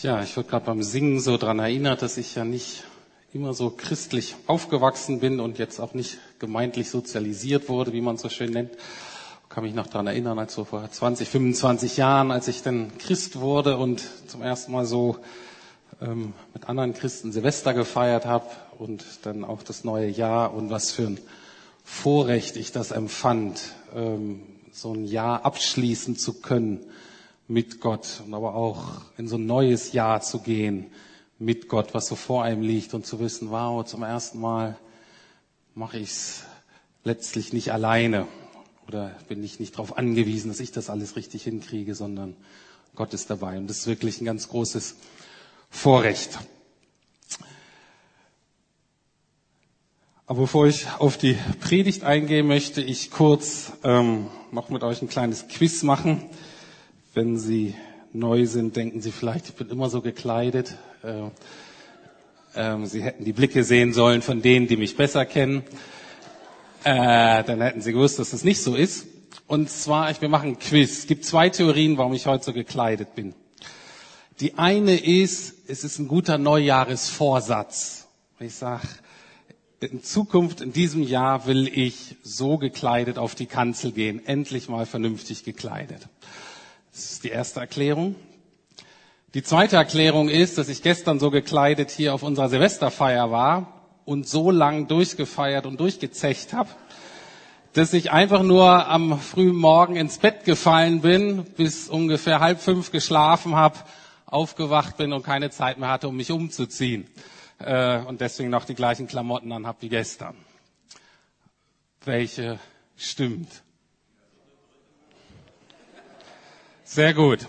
Tja, 0.00 0.22
ich 0.22 0.34
wurde 0.38 0.48
gerade 0.48 0.64
beim 0.64 0.82
Singen 0.82 1.20
so 1.20 1.36
dran 1.36 1.58
erinnert, 1.58 2.00
dass 2.00 2.16
ich 2.16 2.34
ja 2.34 2.42
nicht 2.42 2.84
immer 3.34 3.52
so 3.52 3.68
christlich 3.68 4.34
aufgewachsen 4.46 5.20
bin 5.20 5.40
und 5.40 5.58
jetzt 5.58 5.78
auch 5.78 5.92
nicht 5.92 6.16
gemeindlich 6.38 6.88
sozialisiert 6.88 7.68
wurde, 7.68 7.92
wie 7.92 8.00
man 8.00 8.14
es 8.14 8.22
so 8.22 8.30
schön 8.30 8.50
nennt. 8.50 8.70
Ich 8.72 9.48
kann 9.50 9.62
mich 9.62 9.74
noch 9.74 9.88
dran 9.88 10.06
erinnern, 10.06 10.38
als 10.38 10.54
so 10.54 10.64
vor 10.64 10.90
20, 10.90 11.28
25 11.28 11.98
Jahren, 11.98 12.30
als 12.30 12.48
ich 12.48 12.62
dann 12.62 12.96
Christ 12.96 13.40
wurde 13.40 13.76
und 13.76 14.02
zum 14.26 14.40
ersten 14.40 14.72
Mal 14.72 14.86
so 14.86 15.18
ähm, 16.00 16.32
mit 16.54 16.66
anderen 16.66 16.94
Christen 16.94 17.30
Silvester 17.30 17.74
gefeiert 17.74 18.24
habe 18.24 18.46
und 18.78 19.04
dann 19.24 19.44
auch 19.44 19.62
das 19.62 19.84
neue 19.84 20.08
Jahr 20.08 20.54
und 20.54 20.70
was 20.70 20.92
für 20.92 21.08
ein 21.08 21.20
Vorrecht 21.84 22.56
ich 22.56 22.72
das 22.72 22.90
empfand, 22.90 23.60
ähm, 23.94 24.40
so 24.72 24.94
ein 24.94 25.04
Jahr 25.04 25.44
abschließen 25.44 26.16
zu 26.16 26.40
können 26.40 26.86
mit 27.50 27.80
Gott 27.80 28.22
und 28.24 28.32
aber 28.32 28.54
auch 28.54 29.02
in 29.18 29.26
so 29.26 29.36
ein 29.36 29.44
neues 29.44 29.92
Jahr 29.92 30.20
zu 30.20 30.38
gehen 30.38 30.86
mit 31.40 31.68
Gott, 31.68 31.94
was 31.94 32.06
so 32.06 32.14
vor 32.14 32.44
einem 32.44 32.62
liegt 32.62 32.94
und 32.94 33.04
zu 33.04 33.18
wissen, 33.18 33.50
wow, 33.50 33.84
zum 33.84 34.04
ersten 34.04 34.40
Mal 34.40 34.78
mache 35.74 35.98
ich 35.98 36.10
es 36.10 36.44
letztlich 37.02 37.52
nicht 37.52 37.72
alleine 37.72 38.28
oder 38.86 39.16
bin 39.28 39.42
ich 39.42 39.58
nicht 39.58 39.74
darauf 39.74 39.98
angewiesen, 39.98 40.48
dass 40.48 40.60
ich 40.60 40.70
das 40.70 40.90
alles 40.90 41.16
richtig 41.16 41.42
hinkriege, 41.42 41.96
sondern 41.96 42.36
Gott 42.94 43.14
ist 43.14 43.30
dabei. 43.30 43.58
Und 43.58 43.68
das 43.68 43.78
ist 43.78 43.86
wirklich 43.88 44.20
ein 44.20 44.26
ganz 44.26 44.48
großes 44.48 44.96
Vorrecht. 45.70 46.38
Aber 50.26 50.42
bevor 50.42 50.68
ich 50.68 50.86
auf 50.98 51.18
die 51.18 51.36
Predigt 51.58 52.04
eingehe, 52.04 52.44
möchte 52.44 52.80
ich 52.80 53.10
kurz 53.10 53.72
ähm, 53.82 54.28
noch 54.52 54.68
mit 54.68 54.84
euch 54.84 55.02
ein 55.02 55.08
kleines 55.08 55.48
Quiz 55.48 55.82
machen. 55.82 56.30
Wenn 57.12 57.38
Sie 57.38 57.74
neu 58.12 58.46
sind, 58.46 58.76
denken 58.76 59.00
Sie 59.00 59.10
vielleicht, 59.10 59.48
ich 59.48 59.54
bin 59.54 59.68
immer 59.68 59.90
so 59.90 60.00
gekleidet. 60.00 60.76
Äh, 61.02 61.30
äh, 62.54 62.86
Sie 62.86 63.02
hätten 63.02 63.24
die 63.24 63.32
Blicke 63.32 63.64
sehen 63.64 63.92
sollen 63.92 64.22
von 64.22 64.42
denen, 64.42 64.68
die 64.68 64.76
mich 64.76 64.96
besser 64.96 65.24
kennen. 65.26 65.62
Äh, 66.84 67.42
dann 67.44 67.60
hätten 67.60 67.80
Sie 67.80 67.92
gewusst, 67.92 68.18
dass 68.18 68.30
das 68.30 68.44
nicht 68.44 68.62
so 68.62 68.74
ist. 68.76 69.06
Und 69.46 69.68
zwar, 69.70 70.10
ich, 70.12 70.20
wir 70.20 70.28
machen 70.28 70.50
ein 70.50 70.58
Quiz. 70.58 70.98
Es 71.00 71.06
gibt 71.08 71.24
zwei 71.24 71.48
Theorien, 71.48 71.98
warum 71.98 72.12
ich 72.12 72.26
heute 72.26 72.44
so 72.44 72.52
gekleidet 72.52 73.14
bin. 73.16 73.34
Die 74.38 74.56
eine 74.58 74.96
ist, 74.96 75.54
es 75.68 75.82
ist 75.84 75.98
ein 75.98 76.06
guter 76.08 76.38
Neujahresvorsatz. 76.38 78.06
Ich 78.38 78.54
sage, 78.54 78.86
in 79.80 80.02
Zukunft, 80.02 80.60
in 80.60 80.72
diesem 80.72 81.02
Jahr 81.02 81.46
will 81.46 81.66
ich 81.66 82.16
so 82.22 82.56
gekleidet 82.56 83.18
auf 83.18 83.34
die 83.34 83.46
Kanzel 83.46 83.92
gehen, 83.92 84.24
endlich 84.24 84.68
mal 84.68 84.86
vernünftig 84.86 85.44
gekleidet. 85.44 86.08
Das 86.92 87.12
ist 87.12 87.24
die 87.24 87.28
erste 87.28 87.60
Erklärung. 87.60 88.16
Die 89.34 89.42
zweite 89.44 89.76
Erklärung 89.76 90.28
ist, 90.28 90.58
dass 90.58 90.68
ich 90.68 90.82
gestern 90.82 91.20
so 91.20 91.30
gekleidet 91.30 91.90
hier 91.90 92.14
auf 92.14 92.24
unserer 92.24 92.48
Silvesterfeier 92.48 93.30
war 93.30 93.80
und 94.04 94.26
so 94.26 94.50
lang 94.50 94.88
durchgefeiert 94.88 95.66
und 95.66 95.78
durchgezecht 95.78 96.52
habe, 96.52 96.68
dass 97.74 97.92
ich 97.92 98.10
einfach 98.10 98.42
nur 98.42 98.88
am 98.88 99.20
frühen 99.20 99.54
Morgen 99.54 99.94
ins 99.94 100.18
Bett 100.18 100.44
gefallen 100.44 101.00
bin, 101.00 101.44
bis 101.44 101.88
ungefähr 101.88 102.40
halb 102.40 102.60
fünf 102.60 102.90
geschlafen 102.90 103.54
habe, 103.54 103.78
aufgewacht 104.26 104.96
bin 104.96 105.12
und 105.12 105.22
keine 105.22 105.50
Zeit 105.50 105.78
mehr 105.78 105.90
hatte, 105.90 106.08
um 106.08 106.16
mich 106.16 106.32
umzuziehen 106.32 107.06
äh, 107.60 107.98
und 108.00 108.20
deswegen 108.20 108.50
noch 108.50 108.64
die 108.64 108.74
gleichen 108.74 109.06
Klamotten 109.06 109.52
anhab 109.52 109.80
wie 109.80 109.88
gestern. 109.88 110.34
Welche 112.04 112.58
stimmt? 112.96 113.62
Sehr 116.92 117.14
gut. 117.14 117.46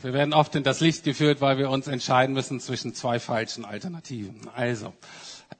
Wir 0.00 0.14
werden 0.14 0.32
oft 0.32 0.54
in 0.54 0.62
das 0.62 0.80
Licht 0.80 1.04
geführt, 1.04 1.42
weil 1.42 1.58
wir 1.58 1.68
uns 1.68 1.88
entscheiden 1.88 2.32
müssen 2.32 2.58
zwischen 2.58 2.94
zwei 2.94 3.20
falschen 3.20 3.66
Alternativen. 3.66 4.48
Also, 4.54 4.94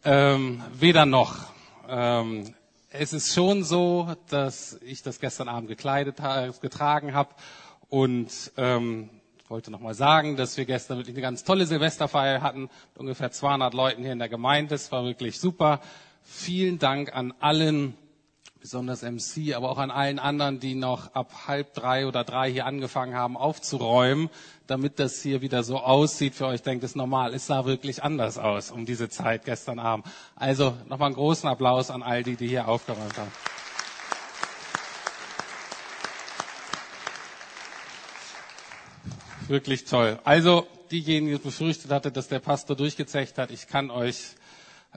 ähm, 0.03 0.63
weder 0.73 1.05
noch. 1.05 1.53
Ähm, 1.91 2.55
es 2.89 3.13
ist 3.13 3.35
schon 3.35 3.65
so, 3.65 4.15
dass 4.31 4.81
ich 4.81 5.03
das 5.03 5.21
gestern 5.21 5.51
Abend 5.51 5.69
gekleidet, 5.69 6.17
getragen 6.63 7.13
habe 7.13 7.35
und 7.91 8.31
ähm, 8.57 9.11
wollte 9.49 9.71
noch 9.71 9.81
mal 9.81 9.93
sagen, 9.93 10.39
dass 10.39 10.57
wir 10.57 10.65
gestern 10.65 10.97
wirklich 10.97 11.17
eine 11.17 11.23
ganz 11.23 11.45
tolle 11.45 11.67
Silvesterfeier 11.67 12.41
hatten, 12.41 12.63
mit 12.63 12.97
ungefähr 12.97 13.31
200 13.31 13.75
Leuten 13.75 14.05
hier 14.05 14.13
in 14.13 14.19
der 14.19 14.31
Gemeinde. 14.31 14.75
Es 14.75 14.91
war 14.91 15.05
wirklich 15.05 15.39
super. 15.39 15.83
Vielen 16.23 16.79
Dank 16.79 17.15
an 17.15 17.35
allen, 17.41 17.95
besonders 18.67 19.03
MC, 19.03 19.55
aber 19.55 19.71
auch 19.71 19.79
an 19.79 19.93
allen 19.93 20.19
anderen, 20.19 20.59
die 20.59 20.75
noch 20.75 21.15
ab 21.15 21.47
halb 21.47 21.73
drei 21.75 22.05
oder 22.09 22.25
drei 22.25 22.51
hier 22.51 22.67
angefangen 22.67 23.15
haben 23.15 23.37
aufzuräumen, 23.37 24.29
damit 24.67 24.99
das 24.99 25.23
hier 25.23 25.41
wieder 25.41 25.63
so 25.63 25.79
aussieht 25.79 26.35
für 26.35 26.47
euch. 26.47 26.63
Denkt 26.63 26.83
es 26.83 26.97
normal. 26.97 27.33
Es 27.33 27.47
sah 27.47 27.65
wirklich 27.65 28.03
anders 28.03 28.39
aus 28.39 28.73
um 28.73 28.85
diese 28.85 29.09
Zeit 29.09 29.45
gestern 29.45 29.79
Abend. 29.79 30.05
Also 30.35 30.77
nochmal 30.89 31.07
einen 31.07 31.15
großen 31.15 31.49
Applaus 31.49 31.93
an 31.93 32.03
all 32.03 32.25
die, 32.25 32.35
die 32.35 32.49
hier 32.49 32.67
aufgeräumt 32.67 33.17
haben. 33.17 33.31
Wirklich 39.47 39.85
toll. 39.85 40.19
Also 40.25 40.67
diejenigen, 40.91 41.37
die 41.37 41.41
befürchtet 41.41 41.93
hatte, 41.93 42.11
dass 42.11 42.27
der 42.27 42.41
Pastor 42.41 42.75
durchgezecht 42.75 43.39
hat, 43.39 43.53
ich 43.53 43.69
kann 43.69 43.93
euch 43.93 44.35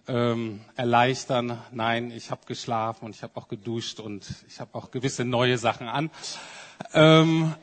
ähm, 0.07 0.61
erleichtern. 0.75 1.59
Nein, 1.71 2.11
ich 2.11 2.31
habe 2.31 2.41
geschlafen 2.45 3.05
und 3.05 3.15
ich 3.15 3.23
habe 3.23 3.35
auch 3.37 3.47
geduscht 3.47 3.99
und 3.99 4.27
ich 4.47 4.59
habe 4.59 4.73
auch 4.73 4.91
gewisse 4.91 5.25
neue 5.25 5.57
Sachen 5.57 5.87
an. 5.87 6.09
Ähm, 6.93 7.53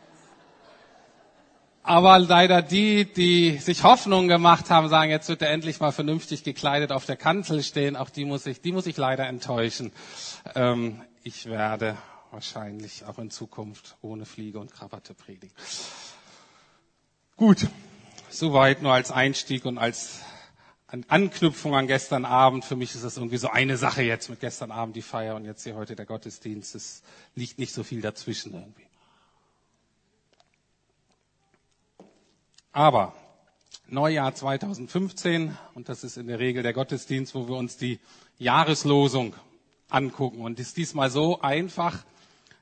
aber 1.83 2.19
leider 2.19 2.63
die, 2.63 3.05
die 3.13 3.59
sich 3.59 3.85
Hoffnung 3.85 4.27
gemacht 4.27 4.71
haben, 4.71 4.89
sagen, 4.89 5.11
jetzt 5.11 5.29
wird 5.29 5.41
er 5.43 5.51
endlich 5.51 5.79
mal 5.79 5.93
vernünftig 5.93 6.43
gekleidet 6.43 6.91
auf 6.91 7.07
der 7.07 7.17
Kanzel 7.17 7.63
stehen, 7.63 7.95
auch 7.95 8.11
die 8.11 8.25
muss 8.25 8.45
ich, 8.47 8.61
die 8.61 8.73
muss 8.73 8.87
ich 8.87 8.97
leider 8.97 9.27
enttäuschen. 9.29 9.93
Ähm, 10.57 11.01
ich 11.23 11.47
werde 11.47 11.97
wahrscheinlich 12.33 13.05
auch 13.05 13.19
in 13.19 13.31
Zukunft 13.31 13.97
ohne 14.03 14.27
Fliege 14.27 14.59
und 14.59 14.73
Krawatte 14.73 15.15
predigen. 15.15 15.55
Gut, 17.37 17.69
soweit 18.31 18.83
nur 18.83 18.93
als 18.93 19.13
Einstieg 19.13 19.65
und 19.65 19.79
als 19.79 20.23
Anknüpfung 20.89 21.75
an 21.75 21.89
gestern 21.89 22.25
Abend. 22.25 22.65
Für 22.65 22.77
mich 22.77 22.95
ist 22.95 23.05
das 23.05 23.17
irgendwie 23.17 23.39
so 23.39 23.49
eine 23.49 23.77
Sache 23.77 24.03
jetzt 24.03 24.31
mit 24.31 24.41
gestern 24.41 24.71
Abend 24.71 24.95
die 24.95 25.03
Feier 25.03 25.35
und 25.35 25.45
jetzt 25.45 25.65
hier 25.65 25.75
heute 25.75 25.97
der 25.97 26.07
Gottesdienst. 26.07 26.75
Es 26.77 27.03
liegt 27.35 27.59
nicht 27.59 27.73
so 27.73 27.83
viel 27.83 28.01
dazwischen 28.01 28.55
irgendwie. 28.55 28.87
Aber 32.71 33.15
Neujahr 33.89 34.35
2015 34.35 35.57
und 35.75 35.89
das 35.89 36.05
ist 36.05 36.19
in 36.19 36.29
der 36.29 36.39
Regel 36.39 36.63
der 36.63 36.73
Gottesdienst, 36.73 37.35
wo 37.35 37.49
wir 37.49 37.57
uns 37.57 37.77
die 37.77 37.99
Jahreslosung 38.39 39.35
angucken. 39.89 40.41
Und 40.41 40.61
ist 40.61 40.77
diesmal 40.77 41.11
so 41.11 41.41
einfach, 41.41 42.05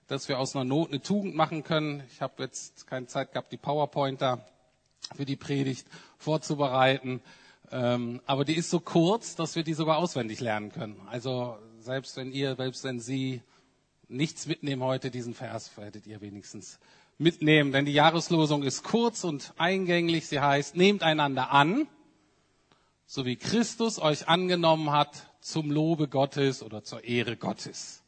dass 0.07 0.29
wir 0.29 0.39
aus 0.39 0.55
einer 0.55 0.65
Not 0.65 0.91
eine 0.91 1.03
Tugend 1.03 1.35
machen 1.35 1.63
können. 1.63 2.03
Ich 2.13 2.23
habe 2.23 2.43
jetzt 2.43 2.87
keine 2.87 3.07
Zeit 3.07 3.33
gehabt, 3.33 3.53
die 3.53 3.57
PowerPointer 3.59 4.47
für 5.15 5.25
die 5.27 5.37
Predigt 5.37 5.87
vorzubereiten. 6.17 7.21
Ähm, 7.71 8.21
aber 8.27 8.45
die 8.45 8.55
ist 8.55 8.71
so 8.71 8.81
kurz, 8.81 9.37
dass 9.37 9.57
wir 9.57 9.65
die 9.65 9.75
sogar 9.75 9.99
auswendig 9.99 10.41
lernen 10.41 10.71
können. 10.73 11.01
Also 11.11 11.59
selbst 11.81 12.17
wenn 12.17 12.33
ihr, 12.33 12.57
selbst 12.57 12.85
wenn 12.85 13.01
Sie 13.01 13.43
nichts 14.09 14.47
mitnehmen 14.47 14.83
heute, 14.83 15.11
diesen 15.11 15.35
Vers 15.35 15.77
werdet 15.77 16.07
ihr 16.07 16.21
wenigstens 16.21 16.79
mitnehmen. 17.19 17.73
Denn 17.73 17.85
die 17.85 17.93
Jahreslosung 17.93 18.63
ist 18.63 18.83
kurz 18.85 19.25
und 19.25 19.53
eingänglich. 19.57 20.27
Sie 20.27 20.41
heißt, 20.41 20.77
nehmt 20.77 21.03
einander 21.03 21.51
an, 21.51 21.87
so 23.07 23.25
wie 23.25 23.37
Christus 23.37 23.99
euch 23.99 24.29
angenommen 24.29 24.91
hat, 24.91 25.31
zum 25.41 25.71
Lobe 25.71 26.09
Gottes 26.09 26.63
oder 26.63 26.85
zur 26.85 27.05
Ehre 27.05 27.37
Gottes. 27.37 28.03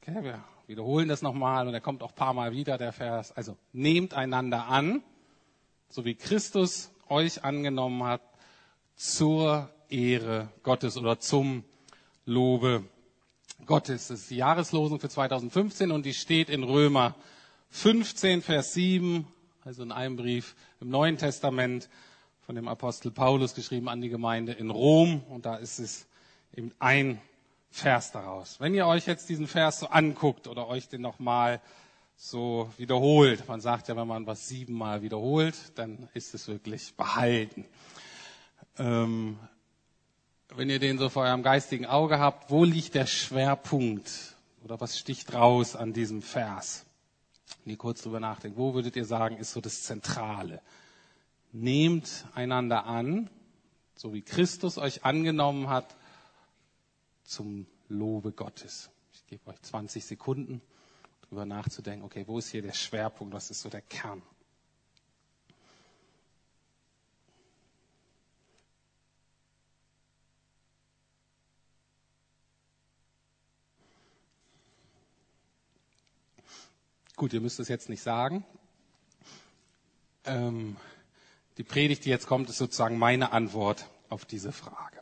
Okay, 0.00 0.22
wir 0.22 0.44
wiederholen 0.68 1.08
das 1.08 1.22
nochmal 1.22 1.66
und 1.66 1.74
er 1.74 1.80
kommt 1.80 2.02
auch 2.02 2.14
paar 2.14 2.34
Mal 2.34 2.52
wieder, 2.52 2.78
der 2.78 2.92
Vers. 2.92 3.32
Also 3.32 3.56
nehmt 3.72 4.14
einander 4.14 4.66
an, 4.66 5.02
so 5.88 6.04
wie 6.04 6.14
Christus 6.14 6.90
euch 7.08 7.44
angenommen 7.44 8.04
hat, 8.04 8.22
zur 8.94 9.70
Ehre 9.88 10.48
Gottes 10.62 10.96
oder 10.96 11.20
zum 11.20 11.64
Lobe 12.24 12.84
Gottes. 13.66 14.08
Das 14.08 14.20
ist 14.20 14.30
die 14.30 14.36
Jahreslosung 14.36 15.00
für 15.00 15.08
2015 15.08 15.90
und 15.90 16.04
die 16.06 16.14
steht 16.14 16.50
in 16.50 16.62
Römer 16.62 17.14
15, 17.70 18.42
Vers 18.42 18.72
7, 18.74 19.26
also 19.64 19.82
in 19.82 19.92
einem 19.92 20.16
Brief 20.16 20.54
im 20.80 20.88
Neuen 20.88 21.18
Testament 21.18 21.88
von 22.40 22.54
dem 22.54 22.68
Apostel 22.68 23.10
Paulus 23.10 23.54
geschrieben 23.54 23.88
an 23.88 24.00
die 24.00 24.08
Gemeinde 24.08 24.52
in 24.52 24.70
Rom 24.70 25.22
und 25.28 25.46
da 25.46 25.56
ist 25.56 25.78
es 25.78 26.06
eben 26.54 26.72
ein 26.78 27.20
Vers 27.70 28.12
daraus. 28.12 28.60
Wenn 28.60 28.74
ihr 28.74 28.86
euch 28.86 29.06
jetzt 29.06 29.28
diesen 29.28 29.46
Vers 29.46 29.80
so 29.80 29.88
anguckt 29.88 30.48
oder 30.48 30.68
euch 30.68 30.88
den 30.88 31.02
nochmal 31.02 31.60
so 32.16 32.70
wiederholt. 32.76 33.46
Man 33.48 33.60
sagt 33.60 33.88
ja, 33.88 33.96
wenn 33.96 34.08
man 34.08 34.26
was 34.26 34.48
siebenmal 34.48 35.02
wiederholt, 35.02 35.54
dann 35.76 36.08
ist 36.14 36.34
es 36.34 36.48
wirklich 36.48 36.94
behalten. 36.94 37.66
Ähm, 38.78 39.38
wenn 40.54 40.70
ihr 40.70 40.78
den 40.78 40.98
so 40.98 41.08
vor 41.08 41.24
eurem 41.24 41.42
geistigen 41.42 41.86
Auge 41.86 42.18
habt, 42.18 42.50
wo 42.50 42.64
liegt 42.64 42.94
der 42.94 43.06
Schwerpunkt 43.06 44.36
oder 44.64 44.80
was 44.80 44.98
sticht 44.98 45.34
raus 45.34 45.76
an 45.76 45.92
diesem 45.92 46.22
Vers? 46.22 46.84
Wenn 47.64 47.72
ihr 47.72 47.78
kurz 47.78 48.02
drüber 48.02 48.20
nachdenkt, 48.20 48.56
wo 48.58 48.74
würdet 48.74 48.96
ihr 48.96 49.04
sagen, 49.04 49.36
ist 49.36 49.52
so 49.52 49.60
das 49.60 49.82
Zentrale? 49.82 50.62
nehmt 51.52 52.26
einander 52.34 52.86
an, 52.86 53.30
so 53.94 54.12
wie 54.12 54.22
Christus 54.22 54.78
euch 54.78 55.04
angenommen 55.04 55.68
hat, 55.68 55.96
zum 57.24 57.66
Lobe 57.88 58.32
Gottes. 58.32 58.90
Ich 59.12 59.26
gebe 59.26 59.48
euch 59.50 59.60
20 59.62 60.04
Sekunden, 60.04 60.60
darüber 61.28 61.44
nachzudenken, 61.46 62.04
okay, 62.04 62.24
wo 62.26 62.38
ist 62.38 62.48
hier 62.50 62.62
der 62.62 62.72
Schwerpunkt, 62.72 63.34
was 63.34 63.50
ist 63.50 63.60
so 63.62 63.68
der 63.68 63.82
Kern? 63.82 64.22
Gut, 77.16 77.32
ihr 77.32 77.40
müsst 77.40 77.58
es 77.60 77.68
jetzt 77.68 77.88
nicht 77.88 78.02
sagen. 78.02 78.44
Ähm, 80.26 80.76
die 81.56 81.62
Predigt, 81.62 82.04
die 82.04 82.10
jetzt 82.10 82.26
kommt, 82.26 82.50
ist 82.50 82.58
sozusagen 82.58 82.98
meine 82.98 83.32
Antwort 83.32 83.88
auf 84.10 84.26
diese 84.26 84.52
Frage. 84.52 84.95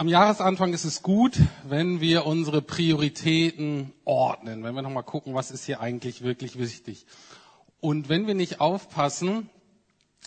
Am 0.00 0.08
Jahresanfang 0.08 0.72
ist 0.72 0.86
es 0.86 1.02
gut, 1.02 1.38
wenn 1.68 2.00
wir 2.00 2.24
unsere 2.24 2.62
Prioritäten 2.62 3.92
ordnen, 4.06 4.64
wenn 4.64 4.74
wir 4.74 4.80
nochmal 4.80 5.02
gucken, 5.02 5.34
was 5.34 5.50
ist 5.50 5.66
hier 5.66 5.80
eigentlich 5.82 6.22
wirklich 6.22 6.58
wichtig. 6.58 7.04
Und 7.80 8.08
wenn 8.08 8.26
wir 8.26 8.32
nicht 8.32 8.62
aufpassen, 8.62 9.50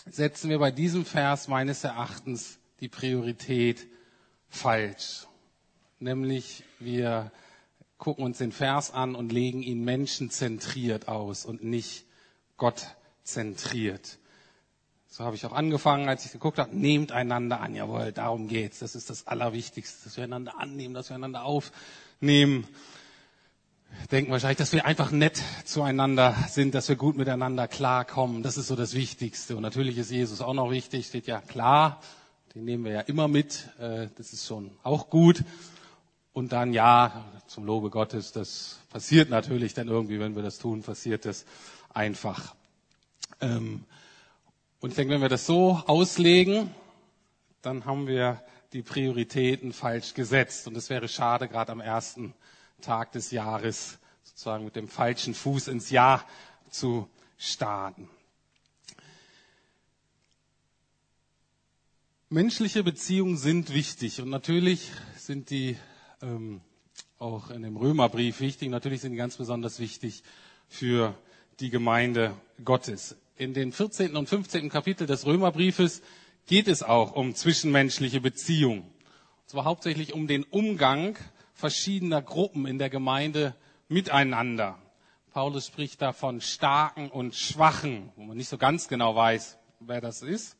setzen 0.08 0.48
wir 0.48 0.60
bei 0.60 0.70
diesem 0.70 1.04
Vers 1.04 1.48
meines 1.48 1.82
Erachtens 1.82 2.60
die 2.78 2.88
Priorität 2.88 3.88
falsch. 4.48 5.26
Nämlich 5.98 6.62
wir 6.78 7.32
gucken 7.98 8.24
uns 8.26 8.38
den 8.38 8.52
Vers 8.52 8.92
an 8.92 9.16
und 9.16 9.32
legen 9.32 9.60
ihn 9.64 9.82
menschenzentriert 9.82 11.08
aus 11.08 11.44
und 11.44 11.64
nicht 11.64 12.04
gottzentriert. 12.58 14.18
So 15.16 15.22
habe 15.22 15.36
ich 15.36 15.46
auch 15.46 15.52
angefangen, 15.52 16.08
als 16.08 16.24
ich 16.24 16.32
geguckt 16.32 16.58
habe, 16.58 16.76
nehmt 16.76 17.12
einander 17.12 17.60
an. 17.60 17.76
Jawohl, 17.76 18.10
darum 18.10 18.48
geht's. 18.48 18.80
Das 18.80 18.96
ist 18.96 19.10
das 19.10 19.28
Allerwichtigste, 19.28 20.02
dass 20.02 20.16
wir 20.16 20.24
einander 20.24 20.58
annehmen, 20.58 20.92
dass 20.92 21.08
wir 21.08 21.14
einander 21.14 21.44
aufnehmen. 21.44 22.66
Denken 24.10 24.32
wahrscheinlich, 24.32 24.58
dass 24.58 24.72
wir 24.72 24.84
einfach 24.84 25.12
nett 25.12 25.40
zueinander 25.64 26.34
sind, 26.48 26.74
dass 26.74 26.88
wir 26.88 26.96
gut 26.96 27.16
miteinander 27.16 27.68
klarkommen. 27.68 28.42
Das 28.42 28.56
ist 28.56 28.66
so 28.66 28.74
das 28.74 28.94
Wichtigste. 28.94 29.54
Und 29.54 29.62
natürlich 29.62 29.98
ist 29.98 30.10
Jesus 30.10 30.40
auch 30.40 30.52
noch 30.52 30.72
wichtig, 30.72 31.06
steht 31.06 31.28
ja 31.28 31.40
klar. 31.40 32.00
Den 32.56 32.64
nehmen 32.64 32.84
wir 32.84 32.90
ja 32.90 33.00
immer 33.02 33.28
mit. 33.28 33.68
Äh, 33.78 34.08
das 34.18 34.32
ist 34.32 34.48
schon 34.48 34.72
auch 34.82 35.10
gut. 35.10 35.44
Und 36.32 36.50
dann, 36.50 36.72
ja, 36.72 37.24
zum 37.46 37.66
Lobe 37.66 37.90
Gottes, 37.90 38.32
das 38.32 38.80
passiert 38.90 39.30
natürlich 39.30 39.74
dann 39.74 39.86
irgendwie, 39.86 40.18
wenn 40.18 40.34
wir 40.34 40.42
das 40.42 40.58
tun, 40.58 40.82
passiert 40.82 41.24
das 41.24 41.44
einfach. 41.92 42.56
Ähm, 43.40 43.84
und 44.84 44.90
ich 44.90 44.96
denke, 44.96 45.14
wenn 45.14 45.22
wir 45.22 45.30
das 45.30 45.46
so 45.46 45.82
auslegen, 45.86 46.70
dann 47.62 47.86
haben 47.86 48.06
wir 48.06 48.42
die 48.74 48.82
Prioritäten 48.82 49.72
falsch 49.72 50.12
gesetzt. 50.12 50.68
Und 50.68 50.76
es 50.76 50.90
wäre 50.90 51.08
schade, 51.08 51.48
gerade 51.48 51.72
am 51.72 51.80
ersten 51.80 52.34
Tag 52.82 53.10
des 53.12 53.30
Jahres 53.30 53.96
sozusagen 54.24 54.62
mit 54.66 54.76
dem 54.76 54.86
falschen 54.88 55.32
Fuß 55.32 55.68
ins 55.68 55.88
Jahr 55.88 56.22
zu 56.68 57.08
starten. 57.38 58.10
Menschliche 62.28 62.84
Beziehungen 62.84 63.38
sind 63.38 63.72
wichtig 63.72 64.20
und 64.20 64.28
natürlich 64.28 64.92
sind 65.16 65.48
die 65.48 65.78
ähm, 66.20 66.60
auch 67.18 67.48
in 67.48 67.62
dem 67.62 67.78
Römerbrief 67.78 68.40
wichtig. 68.40 68.68
Natürlich 68.68 69.00
sind 69.00 69.12
die 69.12 69.16
ganz 69.16 69.38
besonders 69.38 69.78
wichtig 69.78 70.22
für 70.68 71.16
die 71.58 71.70
Gemeinde 71.70 72.36
Gottes. 72.62 73.16
In 73.36 73.52
den 73.52 73.72
14. 73.72 74.14
und 74.16 74.28
15. 74.28 74.68
Kapitel 74.68 75.06
des 75.08 75.26
Römerbriefes 75.26 76.02
geht 76.46 76.68
es 76.68 76.82
auch 76.84 77.12
um 77.16 77.34
zwischenmenschliche 77.34 78.20
Beziehungen. 78.20 78.82
Und 78.82 79.48
zwar 79.50 79.64
hauptsächlich 79.64 80.12
um 80.14 80.26
den 80.28 80.44
Umgang 80.44 81.16
verschiedener 81.52 82.22
Gruppen 82.22 82.66
in 82.66 82.78
der 82.78 82.90
Gemeinde 82.90 83.56
miteinander. 83.88 84.78
Paulus 85.32 85.66
spricht 85.66 86.00
da 86.00 86.12
von 86.12 86.40
Starken 86.40 87.10
und 87.10 87.34
Schwachen, 87.34 88.12
wo 88.14 88.22
man 88.22 88.36
nicht 88.36 88.48
so 88.48 88.56
ganz 88.56 88.86
genau 88.86 89.16
weiß, 89.16 89.58
wer 89.80 90.00
das 90.00 90.22
ist. 90.22 90.56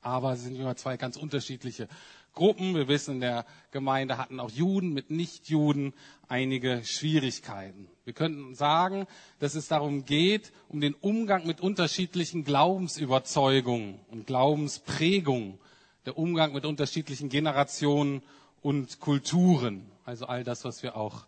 Aber 0.00 0.32
es 0.32 0.42
sind 0.42 0.56
immer 0.56 0.74
zwei 0.74 0.96
ganz 0.96 1.16
unterschiedliche 1.16 1.86
Gruppen. 2.34 2.74
Wir 2.74 2.88
wissen, 2.88 3.16
in 3.16 3.20
der 3.20 3.46
Gemeinde 3.70 4.18
hatten 4.18 4.40
auch 4.40 4.50
Juden 4.50 4.92
mit 4.92 5.10
Nichtjuden 5.10 5.94
einige 6.28 6.82
Schwierigkeiten. 6.84 7.88
Wir 8.04 8.12
könnten 8.12 8.54
sagen, 8.54 9.06
dass 9.38 9.54
es 9.54 9.68
darum 9.68 10.04
geht, 10.04 10.52
um 10.68 10.80
den 10.80 10.94
Umgang 10.94 11.46
mit 11.46 11.60
unterschiedlichen 11.60 12.44
Glaubensüberzeugungen 12.44 14.00
und 14.10 14.26
Glaubensprägungen, 14.26 15.58
der 16.06 16.18
Umgang 16.18 16.52
mit 16.52 16.66
unterschiedlichen 16.66 17.28
Generationen 17.28 18.22
und 18.62 19.00
Kulturen, 19.00 19.90
also 20.04 20.26
all 20.26 20.44
das, 20.44 20.64
was 20.64 20.82
wir 20.82 20.96
auch 20.96 21.26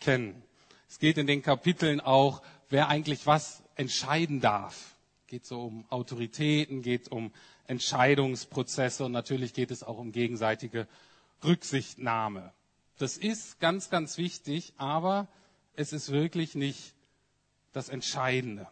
kennen. 0.00 0.42
Es 0.88 0.98
geht 0.98 1.18
in 1.18 1.26
den 1.26 1.42
Kapiteln 1.42 2.00
auch, 2.00 2.42
wer 2.70 2.88
eigentlich 2.88 3.26
was 3.26 3.62
entscheiden 3.74 4.40
darf. 4.40 4.96
Geht 5.26 5.44
so 5.44 5.62
um 5.62 5.84
Autoritäten, 5.90 6.82
geht 6.82 7.12
um 7.12 7.30
Entscheidungsprozesse 7.68 9.04
und 9.04 9.12
natürlich 9.12 9.54
geht 9.54 9.70
es 9.70 9.82
auch 9.84 9.98
um 9.98 10.10
gegenseitige 10.10 10.88
Rücksichtnahme. 11.44 12.52
Das 12.98 13.16
ist 13.16 13.60
ganz, 13.60 13.90
ganz 13.90 14.18
wichtig, 14.18 14.72
aber 14.76 15.28
es 15.76 15.92
ist 15.92 16.10
wirklich 16.10 16.54
nicht 16.56 16.94
das 17.72 17.88
Entscheidende. 17.88 18.66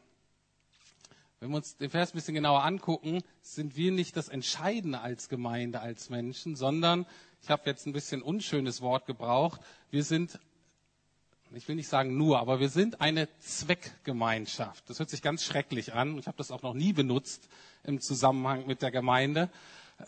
Wenn 1.38 1.50
wir 1.50 1.56
uns 1.58 1.76
den 1.76 1.90
Vers 1.90 2.10
ein 2.12 2.16
bisschen 2.16 2.34
genauer 2.34 2.64
angucken, 2.64 3.22
sind 3.42 3.76
wir 3.76 3.92
nicht 3.92 4.16
das 4.16 4.28
Entscheidende 4.28 5.00
als 5.00 5.28
Gemeinde, 5.28 5.80
als 5.80 6.10
Menschen, 6.10 6.56
sondern, 6.56 7.06
ich 7.42 7.50
habe 7.50 7.62
jetzt 7.70 7.86
ein 7.86 7.92
bisschen 7.92 8.22
unschönes 8.22 8.80
Wort 8.80 9.06
gebraucht, 9.06 9.60
wir 9.90 10.02
sind 10.02 10.40
ich 11.54 11.68
will 11.68 11.76
nicht 11.76 11.88
sagen 11.88 12.16
nur, 12.16 12.40
aber 12.40 12.58
wir 12.60 12.68
sind 12.68 13.00
eine 13.00 13.28
Zweckgemeinschaft. 13.38 14.88
Das 14.90 14.98
hört 14.98 15.10
sich 15.10 15.22
ganz 15.22 15.44
schrecklich 15.44 15.94
an. 15.94 16.18
Ich 16.18 16.26
habe 16.26 16.36
das 16.36 16.50
auch 16.50 16.62
noch 16.62 16.74
nie 16.74 16.92
benutzt 16.92 17.48
im 17.86 18.00
Zusammenhang 18.00 18.66
mit 18.66 18.82
der 18.82 18.90
Gemeinde, 18.90 19.48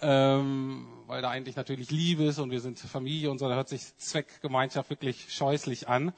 ähm, 0.00 0.86
weil 1.06 1.22
da 1.22 1.30
eigentlich 1.30 1.56
natürlich 1.56 1.90
Liebe 1.90 2.24
ist 2.24 2.38
und 2.38 2.50
wir 2.50 2.60
sind 2.60 2.78
Familie 2.78 3.30
und 3.30 3.38
so. 3.38 3.48
Da 3.48 3.54
hört 3.54 3.68
sich 3.68 3.96
Zweckgemeinschaft 3.96 4.90
wirklich 4.90 5.32
scheußlich 5.32 5.88
an. 5.88 6.12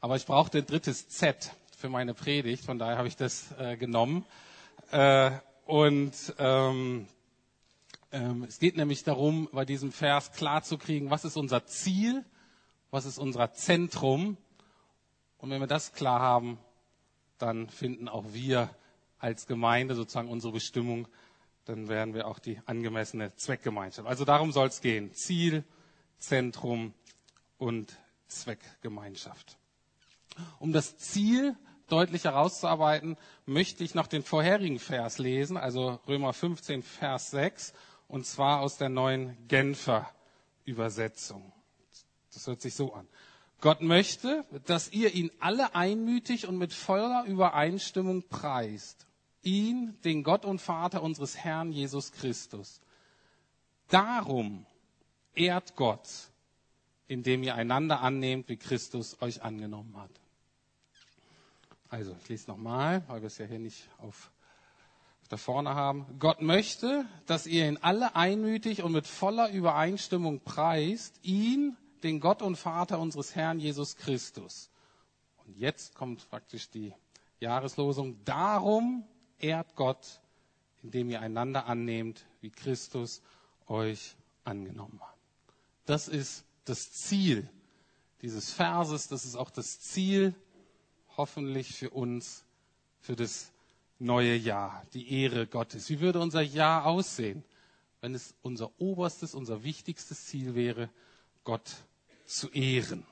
Aber 0.00 0.16
ich 0.16 0.26
brauchte 0.26 0.58
ein 0.58 0.66
drittes 0.66 1.08
Z 1.08 1.52
für 1.76 1.88
meine 1.88 2.14
Predigt, 2.14 2.64
von 2.64 2.78
daher 2.78 2.98
habe 2.98 3.08
ich 3.08 3.16
das 3.16 3.52
äh, 3.58 3.76
genommen. 3.76 4.24
Äh, 4.90 5.30
und 5.66 6.12
ähm, 6.38 7.06
ähm, 8.12 8.44
es 8.44 8.58
geht 8.58 8.76
nämlich 8.76 9.04
darum, 9.04 9.48
bei 9.52 9.64
diesem 9.64 9.92
Vers 9.92 10.32
klarzukriegen, 10.32 11.10
was 11.10 11.24
ist 11.24 11.36
unser 11.36 11.66
Ziel, 11.66 12.24
was 12.90 13.04
ist 13.06 13.18
unser 13.18 13.52
Zentrum 13.52 14.36
und 15.38 15.50
wenn 15.50 15.60
wir 15.60 15.66
das 15.66 15.92
klar 15.92 16.20
haben, 16.20 16.58
dann 17.38 17.68
finden 17.68 18.08
auch 18.08 18.24
wir 18.32 18.68
als 19.20 19.46
Gemeinde 19.46 19.94
sozusagen 19.94 20.28
unsere 20.28 20.52
Bestimmung, 20.52 21.06
dann 21.66 21.88
werden 21.88 22.14
wir 22.14 22.26
auch 22.26 22.38
die 22.38 22.60
angemessene 22.66 23.34
Zweckgemeinschaft. 23.36 24.08
Also 24.08 24.24
darum 24.24 24.50
soll 24.50 24.68
es 24.68 24.80
gehen. 24.80 25.14
Ziel, 25.14 25.64
Zentrum 26.18 26.94
und 27.58 27.96
Zweckgemeinschaft. 28.26 29.56
Um 30.58 30.72
das 30.72 30.96
Ziel 30.96 31.56
deutlich 31.88 32.24
herauszuarbeiten, 32.24 33.16
möchte 33.46 33.84
ich 33.84 33.94
noch 33.94 34.06
den 34.06 34.22
vorherigen 34.22 34.78
Vers 34.78 35.18
lesen, 35.18 35.56
also 35.56 36.00
Römer 36.06 36.32
15, 36.32 36.82
Vers 36.82 37.30
6, 37.30 37.72
und 38.08 38.26
zwar 38.26 38.60
aus 38.60 38.76
der 38.76 38.88
neuen 38.88 39.36
Genfer 39.48 40.10
Übersetzung. 40.64 41.52
Das 42.32 42.46
hört 42.46 42.60
sich 42.60 42.74
so 42.74 42.94
an. 42.94 43.08
Gott 43.60 43.82
möchte, 43.82 44.44
dass 44.66 44.90
ihr 44.90 45.14
ihn 45.14 45.30
alle 45.40 45.74
einmütig 45.74 46.46
und 46.46 46.56
mit 46.56 46.72
voller 46.72 47.24
Übereinstimmung 47.26 48.22
preist. 48.28 49.06
Ihn, 49.42 49.98
den 50.04 50.22
Gott 50.22 50.44
und 50.44 50.60
Vater 50.60 51.02
unseres 51.02 51.36
Herrn 51.36 51.72
Jesus 51.72 52.12
Christus. 52.12 52.80
Darum 53.88 54.66
ehrt 55.34 55.76
Gott, 55.76 56.08
indem 57.08 57.42
ihr 57.42 57.54
einander 57.54 58.00
annehmt, 58.00 58.48
wie 58.48 58.56
Christus 58.56 59.20
euch 59.20 59.42
angenommen 59.42 59.96
hat. 59.96 60.10
Also, 61.88 62.14
ich 62.22 62.28
lese 62.28 62.48
nochmal, 62.48 63.02
weil 63.08 63.22
wir 63.22 63.26
es 63.26 63.38
ja 63.38 63.46
hier 63.46 63.58
nicht 63.58 63.88
auf 63.98 64.30
da 65.30 65.36
vorne 65.36 65.76
haben. 65.76 66.06
Gott 66.18 66.42
möchte, 66.42 67.06
dass 67.26 67.46
ihr 67.46 67.68
ihn 67.68 67.78
alle 67.78 68.16
einmütig 68.16 68.82
und 68.82 68.92
mit 68.92 69.06
voller 69.06 69.48
Übereinstimmung 69.50 70.40
preist, 70.40 71.20
ihn, 71.22 71.76
den 72.02 72.18
Gott 72.18 72.42
und 72.42 72.56
Vater 72.56 72.98
unseres 72.98 73.36
Herrn 73.36 73.60
Jesus 73.60 73.96
Christus. 73.96 74.70
Und 75.46 75.56
jetzt 75.56 75.94
kommt 75.94 76.28
praktisch 76.28 76.68
die 76.68 76.92
Jahreslosung. 77.38 78.22
Darum 78.24 79.04
ehrt 79.42 79.76
Gott, 79.76 80.20
indem 80.82 81.10
ihr 81.10 81.20
einander 81.20 81.66
annehmt, 81.66 82.24
wie 82.40 82.50
Christus 82.50 83.22
euch 83.66 84.16
angenommen 84.44 85.00
hat. 85.00 85.16
Das 85.86 86.08
ist 86.08 86.44
das 86.64 86.92
Ziel 86.92 87.48
dieses 88.22 88.52
Verses. 88.52 89.08
Das 89.08 89.24
ist 89.24 89.36
auch 89.36 89.50
das 89.50 89.80
Ziel 89.80 90.34
hoffentlich 91.16 91.74
für 91.74 91.90
uns 91.90 92.44
für 93.00 93.16
das 93.16 93.52
neue 93.98 94.34
Jahr, 94.36 94.84
die 94.94 95.22
Ehre 95.22 95.46
Gottes. 95.46 95.90
Wie 95.90 96.00
würde 96.00 96.20
unser 96.20 96.42
Jahr 96.42 96.86
aussehen, 96.86 97.44
wenn 98.00 98.14
es 98.14 98.34
unser 98.42 98.70
oberstes, 98.80 99.34
unser 99.34 99.62
wichtigstes 99.62 100.26
Ziel 100.26 100.54
wäre, 100.54 100.90
Gott 101.44 101.70
zu 102.26 102.48
ehren? 102.50 103.06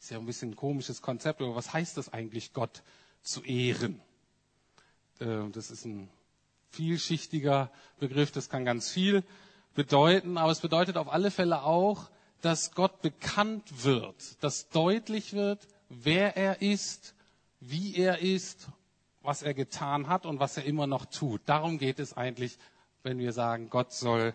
Ist 0.00 0.10
ja 0.10 0.18
ein 0.18 0.26
bisschen 0.26 0.50
ein 0.50 0.56
komisches 0.56 1.00
Konzept, 1.00 1.40
aber 1.40 1.54
was 1.54 1.72
heißt 1.72 1.96
das 1.96 2.12
eigentlich, 2.12 2.52
Gott 2.52 2.82
zu 3.22 3.42
ehren? 3.42 4.00
Äh, 5.20 5.50
das 5.52 5.70
ist 5.70 5.84
ein 5.84 6.08
vielschichtiger 6.70 7.70
Begriff, 7.98 8.32
das 8.32 8.48
kann 8.48 8.64
ganz 8.64 8.90
viel 8.90 9.22
bedeuten, 9.74 10.38
aber 10.38 10.52
es 10.52 10.60
bedeutet 10.60 10.96
auf 10.96 11.12
alle 11.12 11.30
Fälle 11.30 11.62
auch, 11.62 12.10
dass 12.40 12.72
Gott 12.72 13.00
bekannt 13.00 13.84
wird, 13.84 14.42
dass 14.42 14.68
deutlich 14.68 15.32
wird, 15.32 15.66
wer 15.88 16.36
er 16.36 16.62
ist, 16.62 17.14
wie 17.60 17.96
er 17.96 18.18
ist, 18.18 18.68
was 19.22 19.42
er 19.42 19.54
getan 19.54 20.08
hat 20.08 20.26
und 20.26 20.40
was 20.40 20.56
er 20.56 20.64
immer 20.64 20.86
noch 20.86 21.06
tut. 21.06 21.40
Darum 21.46 21.78
geht 21.78 21.98
es 21.98 22.14
eigentlich, 22.14 22.58
wenn 23.02 23.18
wir 23.18 23.32
sagen, 23.32 23.70
Gott 23.70 23.92
soll 23.92 24.34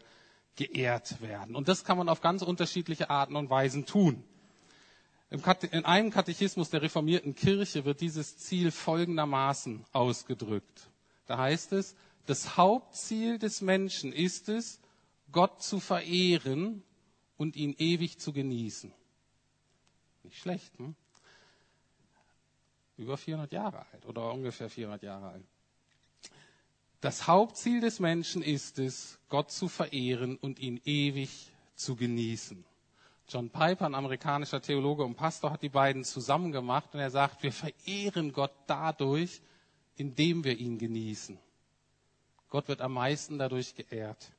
geehrt 0.55 1.21
werden. 1.21 1.55
Und 1.55 1.67
das 1.67 1.83
kann 1.83 1.97
man 1.97 2.09
auf 2.09 2.21
ganz 2.21 2.41
unterschiedliche 2.41 3.09
Arten 3.09 3.35
und 3.35 3.49
Weisen 3.49 3.85
tun. 3.85 4.23
In 5.31 5.85
einem 5.85 6.09
Katechismus 6.09 6.71
der 6.71 6.81
reformierten 6.81 7.35
Kirche 7.35 7.85
wird 7.85 8.01
dieses 8.01 8.37
Ziel 8.39 8.71
folgendermaßen 8.71 9.85
ausgedrückt. 9.91 10.89
Da 11.27 11.37
heißt 11.37 11.73
es, 11.73 11.95
das 12.25 12.57
Hauptziel 12.57 13.37
des 13.37 13.61
Menschen 13.61 14.11
ist 14.11 14.49
es, 14.49 14.79
Gott 15.31 15.61
zu 15.61 15.79
verehren 15.79 16.83
und 17.37 17.55
ihn 17.55 17.75
ewig 17.77 18.17
zu 18.17 18.33
genießen. 18.33 18.91
Nicht 20.23 20.37
schlecht, 20.39 20.77
hm? 20.79 20.95
Über 22.97 23.15
400 23.15 23.51
Jahre 23.53 23.85
alt 23.91 24.05
oder 24.07 24.33
ungefähr 24.33 24.69
400 24.69 25.03
Jahre 25.03 25.29
alt. 25.29 25.45
Das 27.01 27.27
Hauptziel 27.27 27.79
des 27.79 27.99
Menschen 27.99 28.41
ist 28.41 28.77
es, 28.79 29.19
Gott 29.29 29.51
zu 29.51 29.69
verehren 29.69 30.37
und 30.37 30.59
ihn 30.59 30.81
ewig 30.83 31.51
zu 31.75 31.95
genießen. 31.95 32.65
John 33.29 33.51
Piper, 33.51 33.85
ein 33.85 33.93
amerikanischer 33.93 34.59
Theologe 34.59 35.03
und 35.03 35.15
Pastor, 35.15 35.51
hat 35.51 35.61
die 35.61 35.69
beiden 35.69 36.03
zusammen 36.03 36.51
gemacht 36.51 36.89
und 36.93 36.99
er 36.99 37.11
sagt, 37.11 37.43
wir 37.43 37.51
verehren 37.51 38.33
Gott 38.33 38.53
dadurch, 38.65 39.41
indem 39.95 40.43
wir 40.43 40.57
ihn 40.57 40.79
genießen. 40.79 41.37
Gott 42.49 42.67
wird 42.67 42.81
am 42.81 42.93
meisten 42.93 43.37
dadurch 43.37 43.75
geehrt, 43.75 44.31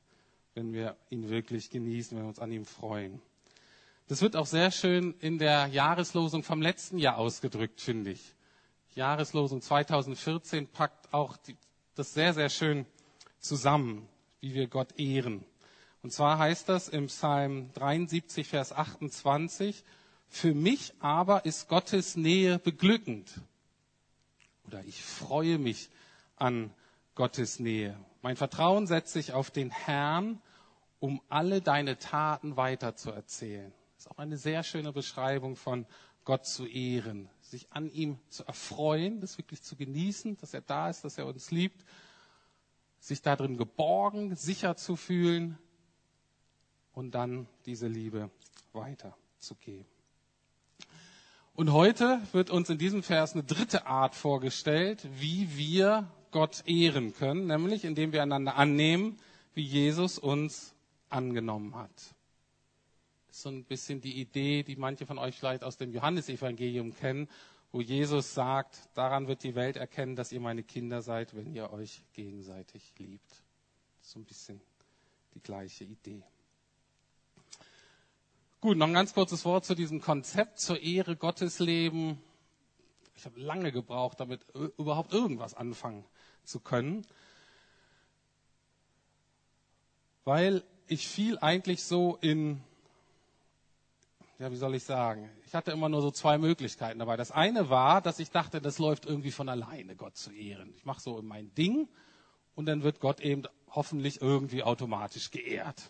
wenn 0.55 0.73
wir 0.73 0.97
ihn 1.09 1.29
wirklich 1.29 1.69
genießen, 1.69 2.17
wenn 2.17 2.25
wir 2.25 2.29
uns 2.29 2.39
an 2.39 2.51
ihm 2.51 2.65
freuen. 2.65 3.21
Das 4.09 4.21
wird 4.21 4.35
auch 4.35 4.45
sehr 4.45 4.71
schön 4.71 5.15
in 5.19 5.37
der 5.37 5.67
Jahreslosung 5.67 6.43
vom 6.43 6.61
letzten 6.61 6.97
Jahr 6.97 7.17
ausgedrückt, 7.17 7.79
finde 7.79 8.11
ich. 8.11 8.35
Jahreslosung 8.93 9.61
2014 9.61 10.67
packt 10.67 11.13
auch 11.13 11.37
die, 11.37 11.55
das 11.95 12.13
sehr, 12.13 12.33
sehr 12.33 12.49
schön 12.49 12.85
zusammen, 13.39 14.05
wie 14.41 14.53
wir 14.53 14.67
Gott 14.67 14.99
ehren. 14.99 15.45
Und 16.03 16.11
zwar 16.11 16.39
heißt 16.39 16.67
das 16.67 16.87
im 16.87 17.07
Psalm 17.07 17.71
73, 17.73 18.47
Vers 18.47 18.73
28, 18.73 19.83
für 20.27 20.53
mich 20.53 20.93
aber 20.99 21.45
ist 21.45 21.67
Gottes 21.67 22.15
Nähe 22.15 22.57
beglückend. 22.57 23.39
Oder 24.65 24.83
ich 24.85 25.03
freue 25.03 25.59
mich 25.59 25.89
an 26.37 26.73
Gottes 27.13 27.59
Nähe. 27.59 27.99
Mein 28.23 28.35
Vertrauen 28.35 28.87
setzt 28.87 29.13
sich 29.13 29.33
auf 29.33 29.51
den 29.51 29.69
Herrn, 29.69 30.41
um 30.99 31.21
alle 31.29 31.61
deine 31.61 31.99
Taten 31.99 32.57
weiterzuerzählen. 32.57 33.71
Das 33.95 34.05
ist 34.05 34.11
auch 34.11 34.17
eine 34.17 34.37
sehr 34.37 34.63
schöne 34.63 34.93
Beschreibung 34.93 35.55
von 35.55 35.85
Gott 36.23 36.45
zu 36.45 36.65
ehren, 36.65 37.29
sich 37.41 37.71
an 37.71 37.91
ihm 37.91 38.17
zu 38.29 38.43
erfreuen, 38.45 39.19
das 39.19 39.37
wirklich 39.37 39.61
zu 39.61 39.75
genießen, 39.75 40.37
dass 40.37 40.53
er 40.53 40.61
da 40.61 40.89
ist, 40.89 41.03
dass 41.03 41.17
er 41.17 41.27
uns 41.27 41.51
liebt, 41.51 41.83
sich 42.99 43.21
darin 43.21 43.57
geborgen, 43.57 44.35
sicher 44.35 44.75
zu 44.75 44.95
fühlen 44.95 45.57
und 46.93 47.15
dann 47.15 47.47
diese 47.65 47.87
Liebe 47.87 48.29
weiterzugeben. 48.73 49.85
Und 51.53 51.73
heute 51.73 52.21
wird 52.31 52.49
uns 52.49 52.69
in 52.69 52.77
diesem 52.77 53.03
Vers 53.03 53.33
eine 53.33 53.43
dritte 53.43 53.85
Art 53.85 54.15
vorgestellt, 54.15 55.07
wie 55.19 55.57
wir 55.57 56.07
Gott 56.31 56.63
ehren 56.65 57.13
können, 57.13 57.47
nämlich 57.47 57.83
indem 57.83 58.13
wir 58.13 58.23
einander 58.23 58.55
annehmen, 58.55 59.19
wie 59.53 59.63
Jesus 59.63 60.17
uns 60.17 60.73
angenommen 61.09 61.75
hat. 61.75 61.91
Das 63.27 63.37
ist 63.37 63.43
so 63.43 63.49
ein 63.49 63.65
bisschen 63.65 64.01
die 64.01 64.19
Idee, 64.19 64.63
die 64.63 64.75
manche 64.75 65.05
von 65.05 65.17
euch 65.17 65.37
vielleicht 65.37 65.63
aus 65.63 65.77
dem 65.77 65.91
Johannesevangelium 65.91 66.95
kennen, 66.95 67.29
wo 67.71 67.81
Jesus 67.81 68.33
sagt, 68.33 68.89
daran 68.93 69.27
wird 69.27 69.43
die 69.43 69.55
Welt 69.55 69.77
erkennen, 69.77 70.15
dass 70.15 70.31
ihr 70.31 70.41
meine 70.41 70.63
Kinder 70.63 71.01
seid, 71.01 71.35
wenn 71.35 71.53
ihr 71.53 71.71
euch 71.71 72.01
gegenseitig 72.13 72.93
liebt. 72.97 73.43
So 74.01 74.19
ein 74.19 74.25
bisschen 74.25 74.59
die 75.33 75.41
gleiche 75.41 75.83
Idee. 75.83 76.23
Gut, 78.61 78.77
noch 78.77 78.85
ein 78.85 78.93
ganz 78.93 79.15
kurzes 79.15 79.43
Wort 79.43 79.65
zu 79.65 79.73
diesem 79.73 80.01
Konzept 80.01 80.59
zur 80.59 80.79
Ehre 80.83 81.15
Gottes 81.15 81.57
leben. 81.57 82.21
Ich 83.15 83.25
habe 83.25 83.39
lange 83.39 83.71
gebraucht, 83.71 84.19
damit 84.19 84.45
überhaupt 84.77 85.13
irgendwas 85.13 85.55
anfangen 85.55 86.05
zu 86.43 86.59
können. 86.59 87.03
Weil 90.25 90.63
ich 90.85 91.07
fiel 91.07 91.39
eigentlich 91.39 91.81
so 91.81 92.19
in, 92.21 92.61
ja, 94.37 94.51
wie 94.51 94.57
soll 94.57 94.75
ich 94.75 94.83
sagen? 94.83 95.31
Ich 95.47 95.55
hatte 95.55 95.71
immer 95.71 95.89
nur 95.89 96.03
so 96.03 96.11
zwei 96.11 96.37
Möglichkeiten 96.37 96.99
dabei. 96.99 97.17
Das 97.17 97.31
eine 97.31 97.71
war, 97.71 97.99
dass 97.99 98.19
ich 98.19 98.29
dachte, 98.29 98.61
das 98.61 98.77
läuft 98.77 99.07
irgendwie 99.07 99.31
von 99.31 99.49
alleine, 99.49 99.95
Gott 99.95 100.17
zu 100.17 100.31
ehren. 100.31 100.71
Ich 100.75 100.85
mache 100.85 101.01
so 101.01 101.19
mein 101.23 101.51
Ding 101.55 101.89
und 102.53 102.67
dann 102.67 102.83
wird 102.83 102.99
Gott 102.99 103.21
eben 103.21 103.41
hoffentlich 103.71 104.21
irgendwie 104.21 104.61
automatisch 104.61 105.31
geehrt. 105.31 105.89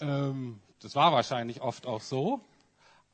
Ähm, 0.00 0.60
das 0.84 0.94
war 0.94 1.12
wahrscheinlich 1.12 1.62
oft 1.62 1.86
auch 1.86 2.02
so. 2.02 2.40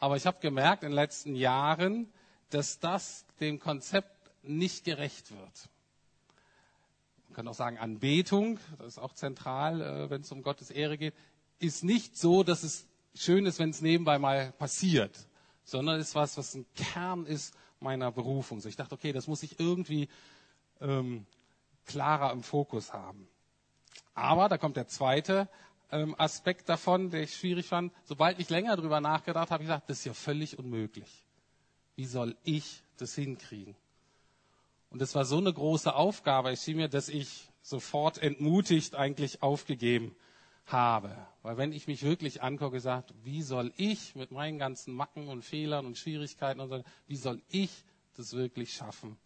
Aber 0.00 0.16
ich 0.16 0.26
habe 0.26 0.40
gemerkt 0.40 0.82
in 0.82 0.90
den 0.90 0.96
letzten 0.96 1.36
Jahren, 1.36 2.12
dass 2.50 2.80
das 2.80 3.24
dem 3.38 3.60
Konzept 3.60 4.10
nicht 4.42 4.84
gerecht 4.84 5.30
wird. 5.30 5.68
Man 7.28 7.36
kann 7.36 7.48
auch 7.48 7.54
sagen, 7.54 7.78
Anbetung, 7.78 8.58
das 8.78 8.88
ist 8.88 8.98
auch 8.98 9.12
zentral, 9.12 9.80
äh, 9.80 10.10
wenn 10.10 10.22
es 10.22 10.32
um 10.32 10.42
Gottes 10.42 10.70
Ehre 10.70 10.98
geht, 10.98 11.14
ist 11.60 11.84
nicht 11.84 12.16
so, 12.16 12.42
dass 12.42 12.64
es 12.64 12.86
schön 13.14 13.46
ist, 13.46 13.60
wenn 13.60 13.70
es 13.70 13.82
nebenbei 13.82 14.18
mal 14.18 14.50
passiert, 14.52 15.28
sondern 15.62 16.00
ist 16.00 16.16
was, 16.16 16.36
was 16.36 16.54
ein 16.54 16.66
Kern 16.74 17.24
ist 17.24 17.54
meiner 17.78 18.10
Berufung. 18.10 18.60
So 18.60 18.68
ich 18.68 18.76
dachte, 18.76 18.96
okay, 18.96 19.12
das 19.12 19.28
muss 19.28 19.44
ich 19.44 19.60
irgendwie 19.60 20.08
ähm, 20.80 21.24
klarer 21.86 22.32
im 22.32 22.42
Fokus 22.42 22.92
haben. 22.92 23.28
Aber 24.14 24.48
da 24.48 24.58
kommt 24.58 24.76
der 24.76 24.88
zweite 24.88 25.48
ähm, 25.92 26.14
Aspekt 26.18 26.68
davon, 26.68 27.10
der 27.10 27.22
ich 27.22 27.34
schwierig 27.34 27.66
fand. 27.66 27.92
Sobald 28.04 28.38
ich 28.38 28.50
länger 28.50 28.76
darüber 28.76 29.00
nachgedacht 29.00 29.50
habe, 29.50 29.62
ich 29.62 29.68
gesagt, 29.68 29.90
das 29.90 29.98
ist 29.98 30.04
ja 30.04 30.14
völlig 30.14 30.58
unmöglich. 30.58 31.24
Wie 31.96 32.06
soll 32.06 32.36
ich 32.44 32.82
das 32.96 33.14
hinkriegen? 33.14 33.76
Und 34.90 35.00
das 35.00 35.14
war 35.14 35.24
so 35.24 35.38
eine 35.38 35.52
große 35.52 35.94
Aufgabe, 35.94 36.52
ich 36.52 36.60
schien 36.60 36.76
mir, 36.76 36.88
dass 36.88 37.08
ich 37.08 37.48
sofort 37.62 38.18
entmutigt 38.18 38.94
eigentlich 38.94 39.42
aufgegeben 39.42 40.16
habe. 40.66 41.16
Weil 41.42 41.56
wenn 41.56 41.72
ich 41.72 41.86
mich 41.86 42.02
wirklich 42.02 42.42
angucke, 42.42 42.80
sagt, 42.80 43.12
wie 43.22 43.42
soll 43.42 43.72
ich 43.76 44.14
mit 44.14 44.30
meinen 44.30 44.58
ganzen 44.58 44.94
Macken 44.94 45.28
und 45.28 45.42
Fehlern 45.42 45.86
und 45.86 45.98
Schwierigkeiten 45.98 46.60
und 46.60 46.68
so, 46.68 46.82
wie 47.06 47.16
soll 47.16 47.42
ich 47.48 47.70
das 48.16 48.32
wirklich 48.32 48.72
schaffen, 48.72 49.16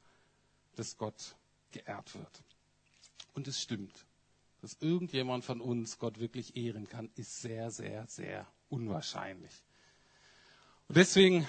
dass 0.76 0.98
Gott 0.98 1.36
geehrt 1.72 2.14
wird? 2.14 2.42
Und 3.34 3.48
es 3.48 3.60
stimmt 3.60 4.04
dass 4.64 4.78
irgendjemand 4.80 5.44
von 5.44 5.60
uns 5.60 5.98
Gott 5.98 6.18
wirklich 6.18 6.56
ehren 6.56 6.88
kann, 6.88 7.10
ist 7.16 7.42
sehr, 7.42 7.70
sehr, 7.70 8.06
sehr 8.06 8.46
unwahrscheinlich. 8.70 9.52
Und 10.88 10.96
deswegen 10.96 11.46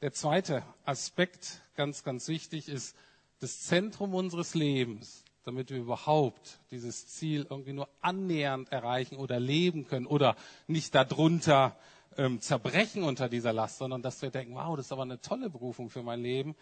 der 0.00 0.12
zweite 0.12 0.62
Aspekt, 0.84 1.62
ganz, 1.74 2.04
ganz 2.04 2.28
wichtig, 2.28 2.68
ist 2.68 2.96
das 3.40 3.62
Zentrum 3.62 4.14
unseres 4.14 4.54
Lebens, 4.54 5.24
damit 5.42 5.70
wir 5.70 5.78
überhaupt 5.78 6.60
dieses 6.70 7.08
Ziel 7.08 7.44
irgendwie 7.50 7.72
nur 7.72 7.88
annähernd 8.00 8.70
erreichen 8.70 9.16
oder 9.16 9.40
leben 9.40 9.88
können 9.88 10.06
oder 10.06 10.36
nicht 10.68 10.94
darunter 10.94 11.76
ähm, 12.16 12.40
zerbrechen 12.40 13.02
unter 13.02 13.28
dieser 13.28 13.52
Last, 13.52 13.78
sondern 13.78 14.00
dass 14.00 14.22
wir 14.22 14.30
denken, 14.30 14.54
wow, 14.54 14.76
das 14.76 14.86
ist 14.86 14.92
aber 14.92 15.02
eine 15.02 15.20
tolle 15.20 15.50
Berufung 15.50 15.90
für 15.90 16.04
mein 16.04 16.22
Leben, 16.22 16.54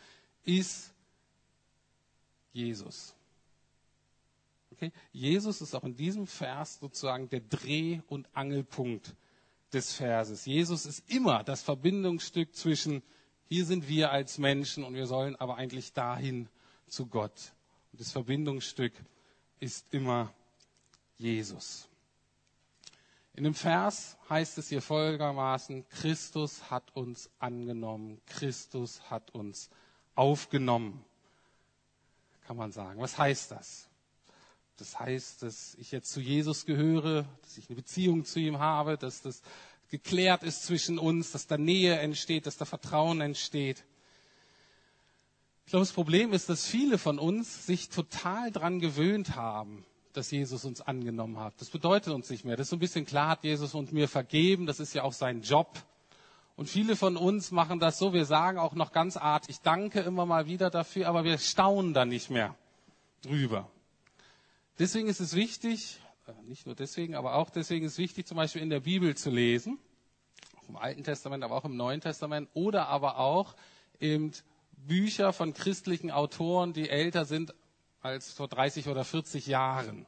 ist 0.43 0.95
Jesus. 2.55 3.15
Okay? 4.73 4.93
Jesus 5.13 5.61
ist 5.61 5.75
auch 5.75 5.85
in 5.85 5.97
diesem 5.97 6.27
Vers 6.27 6.79
sozusagen 6.81 7.29
der 7.29 7.41
Dreh- 7.41 8.01
und 8.09 8.29
Angelpunkt 8.35 9.15
des 9.73 9.95
Verses. 9.95 10.45
Jesus 10.47 10.87
ist 10.87 11.09
immer 11.11 11.45
das 11.45 11.63
Verbindungsstück 11.63 12.55
zwischen 12.55 13.03
hier 13.49 13.67
sind 13.67 13.87
wir 13.87 14.11
als 14.11 14.39
Menschen 14.39 14.83
und 14.83 14.95
wir 14.95 15.07
sollen 15.07 15.37
aber 15.37 15.57
eigentlich 15.57 15.93
dahin 15.93 16.49
zu 16.89 17.07
Gott. 17.07 17.53
Und 17.93 18.01
das 18.01 18.11
Verbindungsstück 18.11 18.95
ist 19.61 19.93
immer 19.93 20.33
Jesus. 21.19 21.87
In 23.35 23.45
dem 23.45 23.55
Vers 23.55 24.17
heißt 24.29 24.57
es 24.57 24.69
hier 24.69 24.81
folgendermaßen, 24.81 25.87
Christus 25.89 26.71
hat 26.71 26.97
uns 26.97 27.31
angenommen, 27.39 28.21
Christus 28.27 29.11
hat 29.11 29.31
uns 29.35 29.69
aufgenommen. 30.15 31.05
kann 32.47 32.57
man 32.57 32.73
sagen. 32.73 33.01
Was 33.01 33.19
heißt 33.19 33.51
das? 33.51 33.89
Das 34.77 34.99
heißt, 34.99 35.43
dass 35.43 35.75
ich 35.77 35.93
jetzt 35.93 36.11
zu 36.13 36.21
Jesus 36.21 36.67
gehöre, 36.67 37.27
dass 37.43 37.59
ich 37.59 37.69
eine 37.69 37.77
Beziehung 37.77 38.25
zu 38.25 38.41
ihm 38.41 38.59
habe, 38.59 38.97
dass 38.97 39.23
das 39.23 39.43
geklärt 39.91 40.43
ist 40.43 40.65
zwischen 40.65 40.99
uns, 40.99 41.33
dass 41.33 41.47
da 41.47 41.59
Nähe 41.59 41.99
entsteht, 41.99 42.47
dass 42.47 42.57
da 42.57 42.65
Vertrauen 42.65 43.21
entsteht. 43.21 43.85
Ich 45.67 45.71
glaube, 45.71 45.85
das 45.85 45.93
Problem 45.93 46.33
ist, 46.33 46.49
dass 46.49 46.67
viele 46.67 46.99
von 46.99 47.19
uns 47.19 47.67
sich 47.67 47.91
total 47.91 48.51
dran 48.51 48.81
gewöhnt 48.81 49.37
haben, 49.37 49.85
dass 50.13 50.31
Jesus 50.31 50.65
uns 50.65 50.81
angenommen 50.81 51.39
hat. 51.39 51.55
Das 51.59 51.71
bedeutet 51.71 52.13
uns 52.13 52.31
nicht 52.31 52.45
mehr. 52.45 52.57
Das 52.57 52.67
ist 52.67 52.71
so 52.71 52.77
ein 52.77 52.81
bisschen 52.81 53.07
klar, 53.07 53.29
hat 53.29 53.45
Jesus 53.45 53.75
uns 53.75 53.93
mir 53.93 54.09
vergeben. 54.09 54.67
Das 54.67 54.81
ist 54.81 54.95
ja 54.95 55.03
auch 55.03 55.13
sein 55.13 55.43
Job. 55.43 55.79
Und 56.57 56.69
viele 56.69 56.97
von 56.97 57.17
uns 57.17 57.51
machen 57.51 57.79
das 57.79 57.99
so. 57.99 58.13
Wir 58.13 58.25
sagen 58.25 58.59
auch 58.59 58.75
noch 58.75 58.93
ganz 58.93 59.17
artig 59.17 59.61
Danke 59.63 60.01
immer 60.01 60.27
mal 60.27 60.47
wieder 60.47 60.71
dafür, 60.71 61.09
aber 61.09 61.25
wir 61.25 61.39
staunen 61.39 61.95
da 61.95 62.05
nicht 62.05 62.31
mehr 62.31 62.55
drüber. 63.23 63.71
Deswegen 64.79 65.09
ist 65.09 65.21
es 65.21 65.35
wichtig, 65.35 66.01
äh, 66.27 66.33
nicht 66.45 66.67
nur 66.67 66.75
deswegen, 66.75 67.15
aber 67.15 67.35
auch 67.35 67.51
deswegen 67.51 67.85
ist 67.85 67.93
es 67.93 67.99
wichtig, 67.99 68.27
zum 68.27 68.37
Beispiel 68.37 68.63
in 68.63 68.71
der 68.71 68.81
Bibel 68.81 69.15
zu 69.17 69.31
lesen, 69.31 69.79
im 70.69 70.77
Alten 70.77 71.05
Testament, 71.05 71.45
aber 71.45 71.57
auch 71.57 71.65
im 71.65 71.77
Neuen 71.77 72.01
Testament 72.01 72.49
oder 72.55 72.89
aber 72.89 73.19
auch 73.19 73.55
eben 74.01 74.33
Bücher 74.73 75.33
von 75.33 75.55
christlichen 75.55 76.11
Autoren, 76.11 76.73
die 76.73 76.89
älter 76.89 77.25
sind 77.25 77.55
als 78.01 78.33
vor 78.33 78.49
30 78.49 78.89
oder 78.89 79.05
40 79.05 79.47
Jahren. 79.47 80.07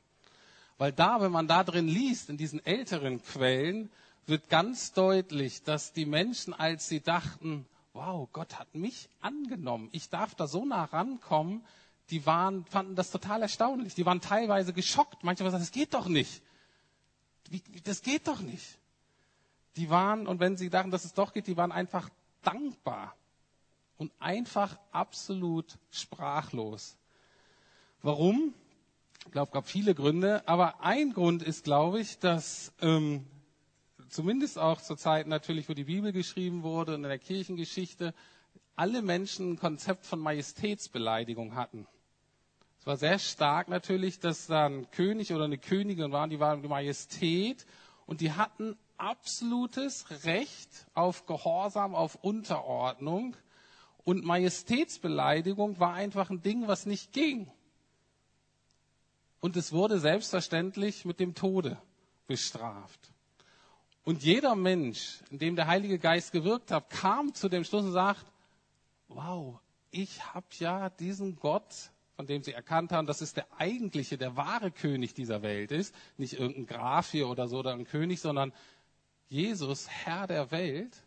Weil 0.79 0.93
da, 0.93 1.21
wenn 1.21 1.31
man 1.31 1.47
da 1.47 1.63
drin 1.63 1.87
liest, 1.87 2.29
in 2.31 2.37
diesen 2.37 2.65
älteren 2.65 3.23
Quellen, 3.23 3.91
wird 4.27 4.49
ganz 4.49 4.93
deutlich, 4.93 5.63
dass 5.63 5.93
die 5.93 6.07
Menschen, 6.07 6.53
als 6.53 6.89
sie 6.89 7.01
dachten, 7.01 7.67
wow, 7.93 8.29
Gott 8.33 8.59
hat 8.59 8.75
mich 8.75 9.09
angenommen, 9.21 9.89
ich 9.93 10.09
darf 10.09 10.35
da 10.35 10.47
so 10.47 10.65
nah 10.65 10.85
rankommen, 10.85 11.65
die 12.11 12.27
waren, 12.27 12.65
fanden 12.67 12.97
das 12.97 13.11
total 13.11 13.43
erstaunlich. 13.43 13.95
Die 13.95 14.07
waren 14.07 14.21
teilweise 14.21 14.73
geschockt. 14.73 15.25
Manche 15.25 15.43
haben 15.43 15.47
gesagt, 15.49 15.63
das 15.63 15.73
geht 15.73 15.95
doch 15.95 16.07
nicht. 16.07 16.43
Wie, 17.49 17.63
das 17.83 18.03
geht 18.03 18.29
doch 18.29 18.41
nicht. 18.41 18.79
Die 19.77 19.91
waren, 19.91 20.27
und 20.27 20.41
wenn 20.41 20.57
sie 20.57 20.71
dachten, 20.71 20.91
dass 20.91 21.05
es 21.05 21.15
doch 21.15 21.33
geht, 21.33 21.47
die 21.47 21.57
waren 21.57 21.73
einfach 21.73 22.09
dankbar 22.43 23.17
und 23.97 24.13
einfach 24.21 24.79
absolut 24.93 25.79
sprachlos. 25.91 26.97
Warum? 28.03 28.55
Ich 29.27 29.33
glaube, 29.33 29.49
es 29.49 29.53
gab 29.53 29.67
viele 29.67 29.95
Gründe, 29.95 30.47
aber 30.47 30.83
ein 30.83 31.13
Grund 31.13 31.43
ist, 31.43 31.65
glaube 31.65 32.01
ich, 32.01 32.19
dass 32.19 32.73
ähm, 32.83 33.27
zumindest 34.11 34.59
auch 34.59 34.81
zur 34.81 34.99
Zeit 34.99 35.27
natürlich, 35.27 35.69
wo 35.69 35.75
die 35.75 35.85
Bibel 35.85 36.13
geschrieben 36.13 36.63
wurde 36.63 36.95
und 36.95 37.03
in 37.05 37.09
der 37.09 37.19
Kirchengeschichte, 37.19 38.15
alle 38.77 39.03
Menschen 39.03 39.53
ein 39.53 39.59
Konzept 39.59 40.05
von 40.05 40.19
Majestätsbeleidigung 40.19 41.55
hatten. 41.55 41.87
Es 42.85 42.87
war 42.87 42.97
sehr 42.99 43.19
stark 43.19 43.69
natürlich, 43.69 44.21
dass 44.21 44.47
da 44.47 44.67
ein 44.67 44.91
König 44.91 45.33
oder 45.33 45.45
eine 45.45 45.57
Königin 45.57 46.13
waren, 46.13 46.29
die 46.29 46.39
waren 46.39 46.61
die 46.61 46.69
Majestät 46.69 47.65
und 48.05 48.21
die 48.21 48.33
hatten 48.33 48.77
absolutes 48.99 50.05
Recht 50.25 50.69
auf 50.93 51.25
Gehorsam, 51.25 51.95
auf 51.95 52.17
Unterordnung. 52.17 53.39
Und 54.05 54.23
Majestätsbeleidigung 54.27 55.81
war 55.81 55.95
einfach 55.95 56.29
ein 56.29 56.43
Ding, 56.43 56.69
was 56.69 56.85
nicht 56.85 57.15
ging. 57.15 57.51
Und 59.41 59.57
es 59.57 59.73
wurde 59.73 59.99
selbstverständlich 59.99 61.07
mit 61.07 61.21
dem 61.21 61.35
Tode 61.35 61.79
bestraft. 62.27 63.15
Und 64.05 64.23
jeder 64.23 64.55
Mensch, 64.57 65.21
in 65.31 65.39
dem 65.39 65.57
der 65.57 65.69
Heilige 65.69 65.99
Geist 65.99 66.33
gewirkt 66.33 66.71
hat, 66.71 66.91
kam 66.91 67.33
zu 67.33 67.49
dem 67.49 67.65
Schluss 67.65 67.87
und 67.87 67.93
sagt, 67.93 68.27
wow, 69.09 69.59
ich 69.91 70.35
habe 70.35 70.45
ja 70.59 70.91
diesen 70.91 71.37
Gott, 71.37 71.91
von 72.17 72.27
dem 72.27 72.43
sie 72.43 72.53
erkannt 72.53 72.93
haben, 72.93 73.07
dass 73.07 73.21
es 73.21 73.35
der 73.35 73.47
eigentliche, 73.59 74.17
der 74.17 74.37
wahre 74.37 74.71
König 74.71 75.15
dieser 75.15 75.43
Welt 75.43 75.73
ist, 75.73 75.95
nicht 76.17 76.35
irgendein 76.35 76.67
Graf 76.67 77.11
hier 77.11 77.29
oder 77.29 77.49
so 77.49 77.59
oder 77.59 77.73
ein 77.73 77.85
König, 77.87 78.21
sondern 78.21 78.53
Jesus, 79.29 79.89
Herr 79.89 80.27
der 80.27 80.51
Welt, 80.51 81.03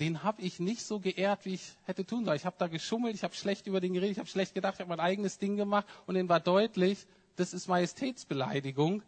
den 0.00 0.22
habe 0.22 0.40
ich 0.40 0.58
nicht 0.58 0.82
so 0.82 1.00
geehrt, 1.00 1.44
wie 1.44 1.54
ich 1.54 1.76
hätte 1.84 2.06
tun 2.06 2.24
sollen. 2.24 2.36
Ich 2.36 2.46
habe 2.46 2.56
da 2.58 2.66
geschummelt, 2.66 3.14
ich 3.14 3.24
habe 3.24 3.34
schlecht 3.34 3.66
über 3.66 3.80
den 3.80 3.92
geredet, 3.92 4.12
ich 4.12 4.18
habe 4.18 4.28
schlecht 4.28 4.54
gedacht, 4.54 4.74
ich 4.74 4.80
habe 4.80 4.88
mein 4.88 5.00
eigenes 5.00 5.38
Ding 5.38 5.56
gemacht 5.56 5.86
und 6.06 6.14
denen 6.14 6.28
war 6.28 6.40
deutlich, 6.40 7.06
das 7.36 7.52
ist 7.52 7.68
Majestätsbeleidigung. 7.68 9.02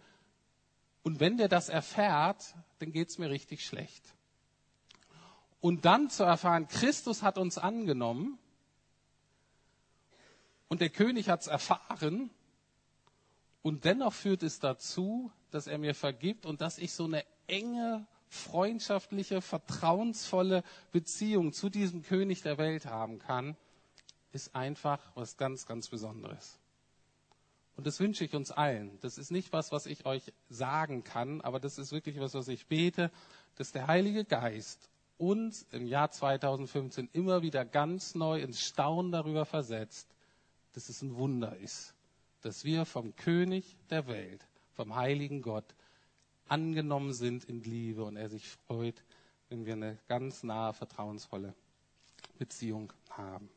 Und 1.02 1.20
wenn 1.20 1.36
der 1.36 1.48
das 1.48 1.68
erfährt, 1.68 2.54
dann 2.78 2.92
geht's 2.92 3.18
mir 3.18 3.30
richtig 3.30 3.64
schlecht. 3.64 4.14
Und 5.60 5.86
dann 5.86 6.10
zu 6.10 6.22
erfahren, 6.22 6.68
Christus 6.68 7.22
hat 7.22 7.38
uns 7.38 7.56
angenommen 7.56 8.38
und 10.68 10.80
der 10.80 10.90
König 10.90 11.28
hat's 11.28 11.46
erfahren 11.46 12.30
und 13.62 13.84
dennoch 13.84 14.12
führt 14.12 14.42
es 14.42 14.60
dazu, 14.60 15.30
dass 15.50 15.66
er 15.66 15.78
mir 15.78 15.94
vergibt 15.94 16.46
und 16.46 16.60
dass 16.60 16.78
ich 16.78 16.92
so 16.92 17.04
eine 17.04 17.24
enge, 17.46 18.06
freundschaftliche, 18.28 19.40
vertrauensvolle 19.40 20.62
Beziehung 20.92 21.52
zu 21.52 21.70
diesem 21.70 22.02
König 22.02 22.42
der 22.42 22.58
Welt 22.58 22.86
haben 22.86 23.18
kann, 23.18 23.56
ist 24.32 24.54
einfach 24.54 25.00
was 25.14 25.36
ganz, 25.36 25.66
ganz 25.66 25.88
Besonderes. 25.88 26.58
Und 27.76 27.86
das 27.86 28.00
wünsche 28.00 28.24
ich 28.24 28.34
uns 28.34 28.50
allen. 28.50 28.98
Das 29.00 29.18
ist 29.18 29.30
nicht 29.30 29.52
was, 29.52 29.72
was 29.72 29.86
ich 29.86 30.06
euch 30.06 30.32
sagen 30.48 31.02
kann, 31.02 31.40
aber 31.40 31.58
das 31.58 31.78
ist 31.78 31.92
wirklich 31.92 32.20
was, 32.20 32.34
was 32.34 32.48
ich 32.48 32.66
bete, 32.66 33.10
dass 33.56 33.72
der 33.72 33.86
Heilige 33.86 34.24
Geist 34.24 34.90
uns 35.16 35.66
im 35.70 35.86
Jahr 35.86 36.10
2015 36.10 37.08
immer 37.12 37.42
wieder 37.42 37.64
ganz 37.64 38.14
neu 38.14 38.40
ins 38.40 38.60
Staunen 38.62 39.12
darüber 39.12 39.44
versetzt, 39.44 40.13
dass 40.74 40.88
es 40.88 41.00
ein 41.02 41.16
Wunder 41.16 41.56
ist, 41.56 41.94
dass 42.42 42.64
wir 42.64 42.84
vom 42.84 43.16
König 43.16 43.76
der 43.90 44.06
Welt, 44.06 44.46
vom 44.74 44.94
heiligen 44.94 45.40
Gott, 45.40 45.74
angenommen 46.46 47.14
sind 47.14 47.44
in 47.44 47.62
Liebe 47.62 48.04
und 48.04 48.16
er 48.16 48.28
sich 48.28 48.46
freut, 48.66 49.02
wenn 49.48 49.64
wir 49.64 49.72
eine 49.72 49.98
ganz 50.08 50.42
nahe, 50.42 50.74
vertrauensvolle 50.74 51.54
Beziehung 52.38 52.92
haben. 53.10 53.48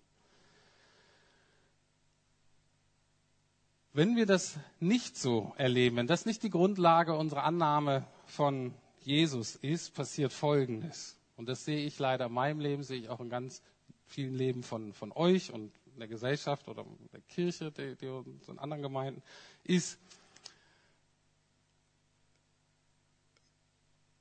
Wenn 3.94 4.16
wir 4.16 4.28
das 4.28 4.58
nicht 4.80 5.18
so 5.18 5.54
erleben, 5.58 5.98
wenn 5.98 6.08
das 6.08 6.28
nicht 6.28 6.44
die 6.44 6.52
Grundlage 6.52 7.18
unserer 7.18 7.44
Annahme 7.44 8.06
von 8.26 8.74
Jesus 9.02 9.56
ist, 9.56 9.96
passiert 9.96 10.32
Folgendes. 10.32 11.18
Und 11.36 11.50
das 11.50 11.66
sehe 11.66 11.84
ich 11.86 11.98
leider 11.98 12.28
in 12.28 12.34
meinem 12.34 12.60
Leben, 12.60 12.84
sehe 12.84 13.00
ich 13.00 13.10
auch 13.10 13.20
in 13.20 13.30
ganz 13.30 13.64
vielen 14.06 14.36
Leben 14.36 14.62
von, 14.64 14.94
von 14.94 15.12
euch 15.12 15.52
und 15.52 15.72
in 15.98 16.02
der 16.02 16.08
Gesellschaft 16.10 16.68
oder 16.68 16.86
der 17.12 17.22
Kirche, 17.22 17.72
die, 17.72 17.96
die 17.96 18.06
in 18.06 18.60
anderen 18.60 18.84
Gemeinden, 18.84 19.24
ist, 19.64 19.98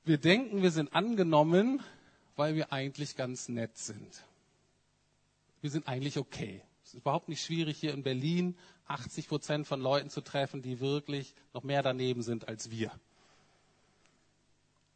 wir 0.03 0.17
denken, 0.17 0.63
wir 0.63 0.71
sind 0.71 0.95
angenommen, 0.95 1.83
weil 2.35 2.55
wir 2.55 2.73
eigentlich 2.73 3.15
ganz 3.15 3.47
nett 3.47 3.77
sind. 3.77 4.23
Wir 5.61 5.69
sind 5.69 5.87
eigentlich 5.87 6.17
okay. 6.17 6.63
Es 6.83 6.89
ist 6.89 6.99
überhaupt 7.01 7.29
nicht 7.29 7.43
schwierig, 7.43 7.77
hier 7.77 7.93
in 7.93 8.01
Berlin 8.01 8.57
80 8.87 9.27
Prozent 9.27 9.67
von 9.67 9.79
Leuten 9.79 10.09
zu 10.09 10.21
treffen, 10.21 10.63
die 10.63 10.79
wirklich 10.79 11.35
noch 11.53 11.61
mehr 11.63 11.83
daneben 11.83 12.23
sind 12.23 12.47
als 12.47 12.71
wir. 12.71 12.91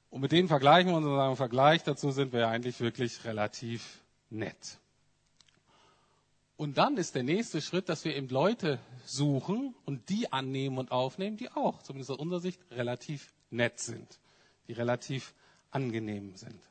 Und 0.09 0.21
mit 0.21 0.31
denen 0.31 0.47
vergleichen 0.47 0.91
wir 0.91 0.97
uns 0.97 1.05
und 1.05 1.15
sagen, 1.15 1.31
im 1.31 1.37
Vergleich 1.37 1.83
dazu 1.83 2.09
sind 2.09 2.33
wir 2.33 2.47
eigentlich 2.47 2.79
wirklich 2.79 3.23
relativ 3.23 4.01
nett. 4.31 4.79
Und 6.61 6.77
dann 6.77 6.95
ist 6.97 7.15
der 7.15 7.23
nächste 7.23 7.59
Schritt, 7.59 7.89
dass 7.89 8.05
wir 8.05 8.15
eben 8.15 8.29
Leute 8.29 8.77
suchen 9.03 9.73
und 9.83 10.09
die 10.09 10.31
annehmen 10.31 10.77
und 10.77 10.91
aufnehmen, 10.91 11.35
die 11.35 11.49
auch, 11.49 11.81
zumindest 11.81 12.11
aus 12.11 12.19
unserer 12.19 12.39
Sicht, 12.39 12.61
relativ 12.69 13.33
nett 13.49 13.79
sind, 13.79 14.19
die 14.67 14.73
relativ 14.73 15.33
angenehm 15.71 16.35
sind. 16.35 16.61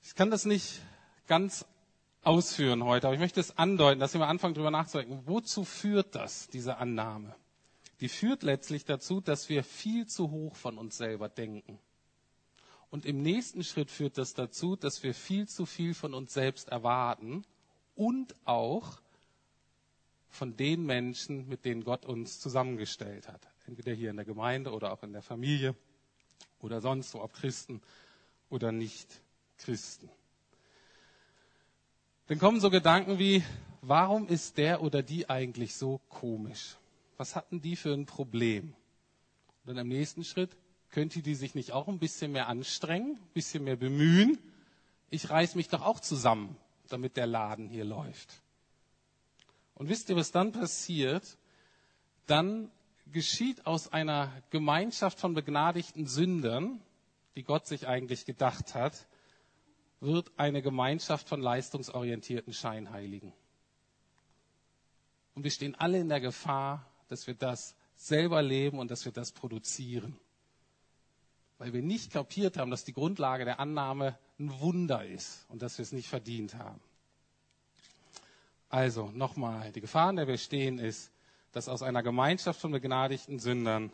Ich 0.00 0.14
kann 0.14 0.30
das 0.30 0.44
nicht 0.44 0.80
ganz 1.26 1.66
ausführen 2.22 2.84
heute, 2.84 3.08
aber 3.08 3.14
ich 3.14 3.20
möchte 3.20 3.40
es 3.40 3.58
andeuten, 3.58 3.98
dass 3.98 4.12
wir 4.12 4.20
mal 4.20 4.28
anfangen, 4.28 4.54
darüber 4.54 4.70
nachzudenken. 4.70 5.22
Wozu 5.26 5.64
führt 5.64 6.14
das, 6.14 6.46
diese 6.46 6.76
Annahme? 6.76 7.34
Die 7.98 8.08
führt 8.08 8.44
letztlich 8.44 8.84
dazu, 8.84 9.20
dass 9.20 9.48
wir 9.48 9.64
viel 9.64 10.06
zu 10.06 10.30
hoch 10.30 10.54
von 10.54 10.78
uns 10.78 10.96
selber 10.96 11.28
denken. 11.28 11.80
Und 12.90 13.06
im 13.06 13.22
nächsten 13.22 13.64
Schritt 13.64 13.90
führt 13.90 14.18
das 14.18 14.34
dazu, 14.34 14.76
dass 14.76 15.02
wir 15.02 15.14
viel 15.14 15.48
zu 15.48 15.66
viel 15.66 15.94
von 15.94 16.14
uns 16.14 16.32
selbst 16.32 16.68
erwarten 16.68 17.44
und 17.96 18.34
auch 18.44 19.00
von 20.28 20.56
den 20.56 20.84
Menschen, 20.84 21.48
mit 21.48 21.64
denen 21.64 21.82
Gott 21.82 22.04
uns 22.04 22.38
zusammengestellt 22.38 23.28
hat. 23.28 23.48
Entweder 23.66 23.92
hier 23.92 24.10
in 24.10 24.16
der 24.16 24.24
Gemeinde 24.24 24.70
oder 24.70 24.92
auch 24.92 25.02
in 25.02 25.12
der 25.12 25.22
Familie 25.22 25.74
oder 26.60 26.80
sonst 26.80 27.14
wo, 27.14 27.20
ob 27.20 27.32
Christen 27.32 27.80
oder 28.50 28.70
nicht 28.70 29.20
Christen. 29.58 30.08
Dann 32.28 32.38
kommen 32.38 32.60
so 32.60 32.70
Gedanken 32.70 33.18
wie, 33.18 33.42
warum 33.80 34.28
ist 34.28 34.58
der 34.58 34.82
oder 34.82 35.02
die 35.02 35.30
eigentlich 35.30 35.74
so 35.74 36.00
komisch? 36.08 36.76
Was 37.16 37.34
hatten 37.34 37.62
die 37.62 37.76
für 37.76 37.94
ein 37.94 38.04
Problem? 38.04 38.74
Und 39.64 39.68
dann 39.68 39.78
im 39.78 39.88
nächsten 39.88 40.22
Schritt, 40.22 40.56
könnte 40.90 41.22
die 41.22 41.34
sich 41.34 41.54
nicht 41.54 41.72
auch 41.72 41.88
ein 41.88 41.98
bisschen 41.98 42.32
mehr 42.32 42.48
anstrengen, 42.48 43.12
ein 43.12 43.32
bisschen 43.32 43.64
mehr 43.64 43.76
bemühen? 43.76 44.38
Ich 45.08 45.30
reiß 45.30 45.54
mich 45.54 45.68
doch 45.68 45.82
auch 45.82 46.00
zusammen, 46.00 46.56
damit 46.92 47.16
der 47.16 47.26
Laden 47.26 47.68
hier 47.68 47.84
läuft. 47.84 48.42
Und 49.74 49.88
wisst 49.88 50.08
ihr, 50.08 50.16
was 50.16 50.32
dann 50.32 50.52
passiert? 50.52 51.36
Dann 52.26 52.70
geschieht 53.12 53.66
aus 53.66 53.92
einer 53.92 54.32
Gemeinschaft 54.50 55.20
von 55.20 55.34
begnadigten 55.34 56.06
Sündern, 56.06 56.80
die 57.36 57.42
Gott 57.42 57.66
sich 57.66 57.86
eigentlich 57.86 58.24
gedacht 58.24 58.74
hat, 58.74 59.06
wird 60.00 60.30
eine 60.36 60.62
Gemeinschaft 60.62 61.28
von 61.28 61.40
leistungsorientierten 61.40 62.52
Scheinheiligen. 62.52 63.32
Und 65.34 65.44
wir 65.44 65.50
stehen 65.50 65.74
alle 65.74 65.98
in 65.98 66.08
der 66.08 66.20
Gefahr, 66.20 66.86
dass 67.08 67.26
wir 67.26 67.34
das 67.34 67.76
selber 67.94 68.42
leben 68.42 68.78
und 68.78 68.90
dass 68.90 69.04
wir 69.04 69.12
das 69.12 69.32
produzieren. 69.32 70.18
Weil 71.58 71.72
wir 71.72 71.82
nicht 71.82 72.12
kapiert 72.12 72.56
haben, 72.58 72.70
dass 72.70 72.84
die 72.84 72.92
Grundlage 72.92 73.44
der 73.44 73.60
Annahme 73.60 74.18
ein 74.38 74.60
Wunder 74.60 75.04
ist 75.04 75.46
und 75.48 75.62
dass 75.62 75.78
wir 75.78 75.82
es 75.82 75.92
nicht 75.92 76.08
verdient 76.08 76.54
haben. 76.56 76.80
Also 78.68 79.10
nochmal, 79.14 79.72
die 79.72 79.80
Gefahr, 79.80 80.10
in 80.10 80.16
der 80.16 80.26
wir 80.28 80.38
stehen, 80.38 80.78
ist, 80.78 81.10
dass 81.52 81.68
aus 81.68 81.82
einer 81.82 82.02
Gemeinschaft 82.02 82.60
von 82.60 82.72
begnadigten 82.72 83.38
Sündern 83.38 83.90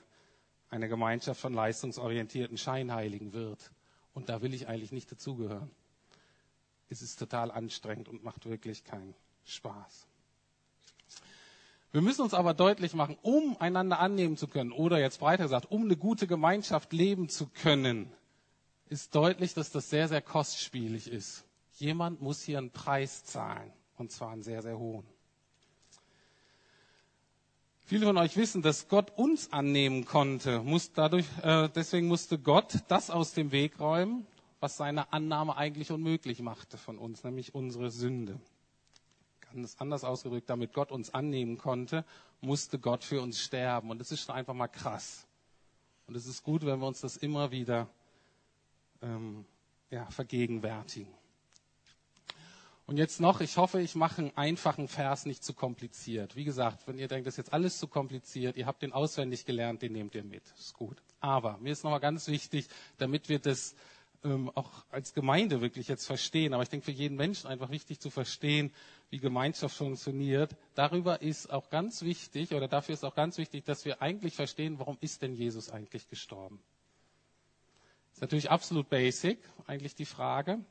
eine 0.71 0.89
Gemeinschaft 0.89 1.41
von 1.41 1.53
leistungsorientierten 1.53 2.57
Scheinheiligen 2.57 3.33
wird. 3.33 3.71
Und 4.15 4.29
da 4.29 4.43
will 4.43 4.55
ich 4.55 4.67
eigentlich 4.67 4.91
nicht 4.91 5.13
dazugehören. 5.13 5.71
Es 6.89 7.03
ist 7.03 7.19
total 7.19 7.51
anstrengend 7.51 8.09
und 8.09 8.25
macht 8.25 8.47
wirklich 8.47 8.83
keinen 8.85 9.15
Spaß. 9.45 10.07
Wir 11.93 12.01
müssen 12.01 12.23
uns 12.23 12.33
aber 12.33 12.55
deutlich 12.55 12.95
machen, 12.95 13.19
um 13.21 13.57
einander 13.61 13.99
annehmen 14.01 14.39
zu 14.39 14.49
können 14.49 14.73
oder 14.73 14.99
jetzt 14.99 15.21
breiter 15.21 15.45
gesagt, 15.45 15.71
um 15.71 15.85
eine 15.85 15.97
gute 15.97 16.27
Gemeinschaft 16.27 16.95
leben 16.95 17.29
zu 17.29 17.47
können, 17.47 18.11
ist 18.89 19.15
deutlich, 19.15 19.53
dass 19.53 19.71
das 19.71 19.91
sehr, 19.91 20.09
sehr 20.09 20.23
kostspielig 20.23 21.11
ist. 21.11 21.45
Jemand 21.77 22.23
muss 22.23 22.43
hier 22.43 22.59
einen 22.59 22.71
Preis 22.71 23.25
zahlen 23.25 23.71
und 23.99 24.11
zwar 24.11 24.31
einen 24.31 24.43
sehr, 24.43 24.63
sehr 24.63 24.79
hohen. 24.79 25.05
Viele 27.85 28.07
von 28.07 28.17
euch 28.17 28.39
wissen, 28.39 28.63
dass 28.63 28.89
Gott 28.89 29.13
uns 29.17 29.53
annehmen 29.53 30.07
konnte. 30.07 30.63
Muss 30.63 30.93
dadurch, 30.93 31.27
äh, 31.43 31.69
deswegen 31.75 32.07
musste 32.09 32.39
Gott 32.39 32.79
das 32.89 33.11
aus 33.11 33.35
dem 33.35 33.53
Weg 33.53 33.79
räumen, 33.81 34.27
was 34.61 34.79
seine 34.79 35.13
Annahme 35.13 35.59
eigentlich 35.59 35.91
unmöglich 35.91 36.41
machte 36.41 36.79
von 36.79 36.97
uns, 36.97 37.23
nämlich 37.23 37.55
unsere 37.55 37.91
Sünde 37.91 38.41
anders, 39.79 40.05
ausgedrückt, 40.05 40.51
damit 40.51 40.73
Gott 40.73 40.91
uns 40.91 41.13
annehmen 41.13 41.59
konnte, 41.59 42.05
musste 42.41 42.79
Gott 42.79 43.05
für 43.05 43.21
uns 43.21 43.41
sterben. 43.41 43.91
Und 43.91 43.99
das 43.99 44.13
ist 44.13 44.23
schon 44.23 44.35
einfach 44.35 44.55
mal 44.55 44.69
krass. 44.69 45.27
Und 46.07 46.17
es 46.17 46.27
ist 46.27 46.43
gut, 46.43 46.67
wenn 46.67 46.81
wir 46.81 46.87
uns 46.87 47.01
das 47.01 47.17
immer 47.17 47.51
wieder 47.51 47.89
ähm, 49.03 49.45
ja, 49.91 50.07
vergegenwärtigen. 50.07 51.13
Und 52.87 52.97
jetzt 52.97 53.21
noch, 53.21 53.41
ich 53.41 53.57
hoffe, 53.57 53.81
ich 53.81 53.95
mache 53.95 54.23
einen 54.23 54.37
einfachen 54.37 54.89
Vers 54.89 55.25
nicht 55.25 55.45
zu 55.45 55.55
kompliziert. 55.55 56.35
Wie 56.35 56.45
gesagt, 56.45 56.87
wenn 56.89 56.99
ihr 56.99 57.09
denkt, 57.09 57.27
das 57.27 57.35
ist 57.35 57.39
jetzt 57.39 57.53
alles 57.53 57.79
zu 57.79 57.87
kompliziert, 57.87 58.57
ihr 58.57 58.67
habt 58.67 58.83
den 58.83 58.93
auswendig 58.93 59.47
gelernt, 59.47 59.83
den 59.83 59.93
nehmt 59.93 60.15
ihr 60.15 60.25
mit. 60.25 60.43
Ist 60.59 60.75
gut. 60.75 60.97
Aber 61.21 61.59
mir 61.59 61.73
ist 61.73 61.85
nochmal 61.85 62.01
ganz 62.01 62.27
wichtig, 62.27 62.69
damit 62.99 63.29
wir 63.29 63.39
das 63.39 63.77
ähm, 64.25 64.51
auch 64.55 64.85
als 64.91 65.15
Gemeinde 65.15 65.61
wirklich 65.61 65.89
jetzt 65.89 66.07
verstehen. 66.07 66.55
Aber 66.55 66.65
ich 66.65 66.69
denke, 66.69 66.85
für 66.85 66.93
jeden 66.93 67.17
Menschen 67.17 67.47
einfach 67.47 67.71
wichtig 67.71 68.01
zu 68.01 68.11
verstehen, 68.11 68.73
wie 69.13 69.19
Gemeinschaft 69.19 69.77
funktioniert. 69.77 70.57
Darüber 70.75 71.21
ist 71.21 71.53
auch 71.53 71.69
ganz 71.69 72.01
wichtig, 72.01 72.55
oder 72.55 72.67
dafür 72.67 72.95
ist 72.95 73.05
auch 73.05 73.15
ganz 73.15 73.37
wichtig, 73.37 73.63
dass 73.63 73.85
wir 73.85 74.01
eigentlich 74.01 74.35
verstehen, 74.35 74.79
warum 74.79 74.97
ist 75.03 75.21
denn 75.21 75.35
Jesus 75.35 75.69
eigentlich 75.69 76.09
gestorben? 76.09 76.63
Ist 78.15 78.23
natürlich 78.23 78.51
absolut 78.51 78.89
basic, 78.89 79.39
eigentlich 79.67 79.95
die 79.95 80.07
Frage. 80.07 80.65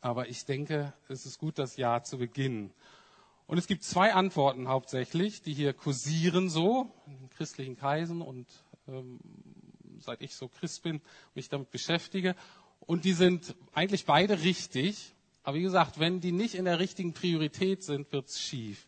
Aber 0.00 0.28
ich 0.28 0.44
denke, 0.44 0.92
es 1.08 1.26
ist 1.26 1.40
gut, 1.40 1.58
das 1.58 1.76
Jahr 1.76 2.04
zu 2.04 2.18
beginnen. 2.18 2.72
Und 3.48 3.58
es 3.58 3.66
gibt 3.66 3.82
zwei 3.82 4.14
Antworten 4.14 4.68
hauptsächlich, 4.68 5.42
die 5.42 5.52
hier 5.52 5.72
kursieren 5.72 6.48
so 6.50 6.88
in 7.08 7.28
christlichen 7.30 7.76
Kreisen 7.76 8.22
und 8.22 8.46
ähm, 8.86 9.18
seit 9.98 10.22
ich 10.22 10.36
so 10.36 10.46
Christ 10.46 10.84
bin, 10.84 11.00
mich 11.34 11.48
damit 11.48 11.72
beschäftige. 11.72 12.36
Und 12.78 13.04
die 13.04 13.14
sind 13.14 13.56
eigentlich 13.72 14.04
beide 14.04 14.42
richtig. 14.42 15.16
Aber 15.48 15.56
wie 15.56 15.62
gesagt, 15.62 15.98
wenn 15.98 16.20
die 16.20 16.30
nicht 16.30 16.54
in 16.54 16.66
der 16.66 16.78
richtigen 16.78 17.14
Priorität 17.14 17.82
sind, 17.82 18.12
wird's 18.12 18.38
schief. 18.38 18.86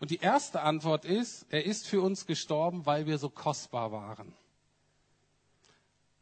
Und 0.00 0.10
die 0.10 0.18
erste 0.18 0.60
Antwort 0.60 1.06
ist, 1.06 1.46
er 1.48 1.64
ist 1.64 1.86
für 1.86 2.02
uns 2.02 2.26
gestorben, 2.26 2.84
weil 2.84 3.06
wir 3.06 3.16
so 3.16 3.30
kostbar 3.30 3.90
waren. 3.90 4.34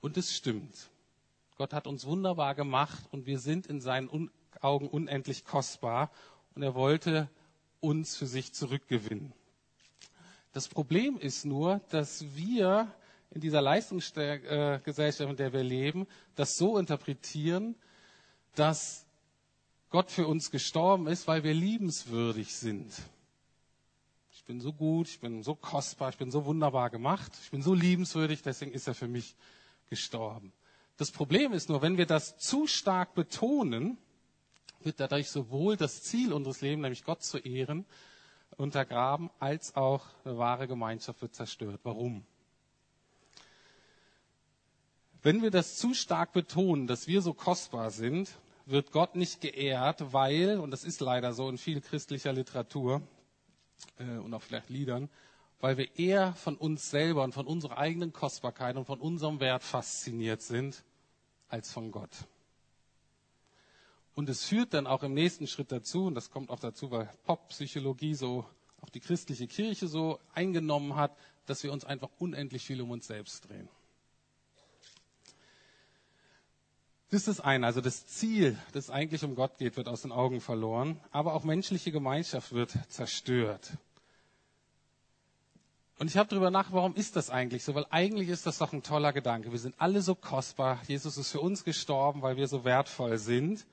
Und 0.01 0.17
es 0.17 0.37
stimmt. 0.37 0.89
Gott 1.57 1.73
hat 1.73 1.89
uns 1.89 2.07
wunderbar 2.07 2.55
gemacht 2.55 3.03
und 3.11 3.27
wir 3.27 3.41
sind 3.41 3.67
in 3.67 3.81
seinen 3.81 4.31
Augen 4.61 4.87
unendlich 4.87 5.45
kostbar. 5.45 6.13
Und 6.55 6.63
er 6.63 6.77
wollte 6.77 7.29
uns 7.81 8.15
für 8.15 8.29
sich 8.29 8.53
zurückgewinnen. 8.53 9.33
Das 10.53 10.69
Problem 10.69 11.19
ist 11.19 11.45
nur, 11.45 11.81
dass 11.91 12.25
wir 12.37 12.87
in 13.33 13.41
dieser 13.41 13.61
Leistungsgesellschaft, 13.61 15.29
in 15.29 15.37
der 15.37 15.53
wir 15.53 15.65
leben, 15.65 16.07
das 16.37 16.57
so 16.57 16.79
interpretieren, 16.79 17.75
dass 18.55 19.02
Gott 19.93 20.11
für 20.11 20.27
uns 20.27 20.51
gestorben 20.51 21.07
ist, 21.07 21.29
weil 21.29 21.45
wir 21.45 21.53
liebenswürdig 21.53 22.55
sind. 22.55 22.91
Ich 24.33 24.43
bin 24.43 24.59
so 24.59 24.73
gut, 24.73 25.07
ich 25.07 25.21
bin 25.21 25.43
so 25.43 25.55
kostbar, 25.55 26.09
ich 26.09 26.17
bin 26.17 26.31
so 26.31 26.47
wunderbar 26.47 26.89
gemacht, 26.89 27.31
ich 27.45 27.51
bin 27.51 27.61
so 27.61 27.75
liebenswürdig, 27.75 28.43
deswegen 28.43 28.73
ist 28.73 28.89
er 28.89 28.95
für 28.95 29.07
mich 29.07 29.37
gestorben. 29.91 30.53
Das 30.97 31.11
Problem 31.11 31.53
ist 31.53 31.69
nur, 31.69 31.83
wenn 31.83 31.99
wir 31.99 32.07
das 32.07 32.39
zu 32.39 32.67
stark 32.67 33.15
betonen, 33.15 33.99
wird 34.81 34.99
dadurch 34.99 35.31
sowohl 35.31 35.77
das 35.77 36.03
Ziel 36.03 36.33
unseres 36.33 36.63
Lebens, 36.63 36.83
nämlich 36.83 37.05
Gott 37.05 37.23
zu 37.23 37.37
ehren, 37.37 37.85
untergraben, 38.57 39.31
als 39.41 39.77
auch 39.77 40.07
eine 40.25 40.39
wahre 40.39 40.69
Gemeinschaft 40.69 41.21
wird 41.21 41.35
zerstört. 41.35 41.81
Warum? 41.85 42.25
Wenn 45.23 45.43
wir 45.43 45.51
das 45.51 45.77
zu 45.77 45.93
stark 45.93 46.33
betonen, 46.33 46.87
dass 46.87 47.07
wir 47.07 47.21
so 47.21 47.35
kostbar 47.35 47.91
sind, 47.91 48.31
wird 48.67 48.93
Gott 48.93 49.17
nicht 49.17 49.41
geehrt, 49.41 50.13
weil, 50.13 50.59
und 50.59 50.71
das 50.71 50.85
ist 50.85 51.01
leider 51.01 51.33
so 51.33 51.49
in 51.49 51.59
viel 51.59 51.81
christlicher 51.81 52.33
Literatur 52.33 53.03
äh, 53.99 54.19
und 54.19 54.33
auch 54.35 54.43
vielleicht 54.43 54.71
Liedern, 54.71 55.09
weil 55.61 55.77
wir 55.77 55.99
eher 55.99 56.35
von 56.35 56.57
uns 56.57 56.91
selber 56.91 57.23
und 57.25 57.33
von 57.33 57.47
unserer 57.47 57.79
eigenen 57.79 58.13
Kostbarkeit 58.13 58.77
und 58.77 58.85
von 58.85 59.01
unserem 59.01 59.41
Wert 59.41 59.63
fasziniert 59.63 60.43
sind, 60.43 60.83
als 61.49 61.71
von 61.71 61.91
Gott. 61.93 62.11
Und 64.15 64.29
es 64.29 64.45
führt 64.45 64.75
dann 64.75 64.87
auch 64.87 65.03
im 65.03 65.15
nächsten 65.15 65.47
Schritt 65.47 65.73
dazu, 65.73 66.07
und 66.07 66.15
das 66.15 66.31
kommt 66.31 66.51
auch 66.51 66.61
dazu, 66.61 66.91
weil 66.91 67.09
Poppsychologie 67.25 68.15
so 68.15 68.45
auch 68.83 68.91
die 68.91 69.01
christliche 69.01 69.47
Kirche 69.47 69.87
so 69.87 70.19
eingenommen 70.35 70.97
hat, 70.97 71.17
dass 71.47 71.63
wir 71.63 71.73
uns 71.73 71.85
einfach 71.85 72.11
unendlich 72.19 72.65
viel 72.65 72.81
um 72.83 72.91
uns 72.91 73.07
selbst 73.07 73.49
drehen. 73.49 73.69
Das 77.13 77.29
ist 77.29 77.41
eine. 77.41 77.67
Also 77.67 77.83
das 77.83 78.07
Ziel, 78.07 78.57
das 78.73 78.89
eigentlich 78.89 79.23
um 79.23 79.35
Gott 79.35 79.59
geht, 79.59 79.77
wird 79.77 79.87
aus 79.87 80.01
den 80.01 80.13
Augen 80.13 80.41
verloren. 80.41 80.99
Aber 81.11 81.35
auch 81.35 81.45
menschliche 81.45 81.93
Gemeinschaft 81.93 82.53
wird 82.53 82.73
zerstört. 82.89 83.73
Und 85.99 86.09
ich 86.09 86.17
habe 86.17 86.31
darüber 86.31 86.51
nach, 86.51 86.73
warum 86.73 86.95
ist 86.95 87.17
das 87.17 87.29
eigentlich 87.29 87.65
so? 87.65 87.75
Weil 87.75 87.85
eigentlich 87.91 88.31
ist 88.31 88.47
das 88.47 88.57
doch 88.57 88.73
ein 88.73 88.83
toller 88.83 89.13
Gedanke. 89.13 89.53
Wir 89.53 89.59
sind 89.59 89.75
alle 89.77 90.01
so 90.01 90.15
kostbar. 90.15 90.81
Jesus 90.89 91.19
ist 91.19 91.31
für 91.31 91.41
uns 91.41 91.65
gestorben, 91.65 92.23
weil 92.23 92.39
wir 92.39 92.49
so 92.49 92.65
wertvoll 92.65 93.19
sind. 93.19 93.67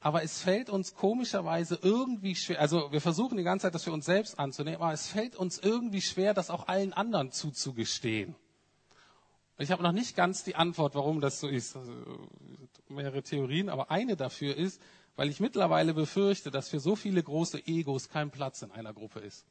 Aber 0.00 0.24
es 0.24 0.42
fällt 0.42 0.68
uns 0.68 0.96
komischerweise 0.96 1.78
irgendwie 1.80 2.34
schwer, 2.34 2.60
also 2.60 2.90
wir 2.90 3.00
versuchen 3.00 3.36
die 3.36 3.44
ganze 3.44 3.66
Zeit, 3.66 3.74
das 3.74 3.84
für 3.84 3.92
uns 3.92 4.04
selbst 4.04 4.38
anzunehmen, 4.38 4.80
aber 4.80 4.92
es 4.92 5.08
fällt 5.08 5.34
uns 5.34 5.58
irgendwie 5.58 6.00
schwer, 6.00 6.34
das 6.34 6.50
auch 6.50 6.68
allen 6.68 6.92
anderen 6.92 7.32
zuzugestehen. 7.32 8.36
Ich 9.60 9.72
habe 9.72 9.82
noch 9.82 9.92
nicht 9.92 10.14
ganz 10.14 10.44
die 10.44 10.54
Antwort, 10.54 10.94
warum 10.94 11.20
das 11.20 11.40
so 11.40 11.48
ist. 11.48 11.76
Also, 11.76 11.92
mehrere 12.88 13.22
Theorien, 13.22 13.68
aber 13.68 13.90
eine 13.90 14.16
dafür 14.16 14.56
ist, 14.56 14.80
weil 15.16 15.28
ich 15.28 15.40
mittlerweile 15.40 15.94
befürchte, 15.94 16.50
dass 16.52 16.68
für 16.68 16.78
so 16.78 16.94
viele 16.94 17.22
große 17.22 17.66
Egos 17.66 18.08
kein 18.08 18.30
Platz 18.30 18.62
in 18.62 18.70
einer 18.70 18.94
Gruppe 18.94 19.18
ist. 19.18 19.44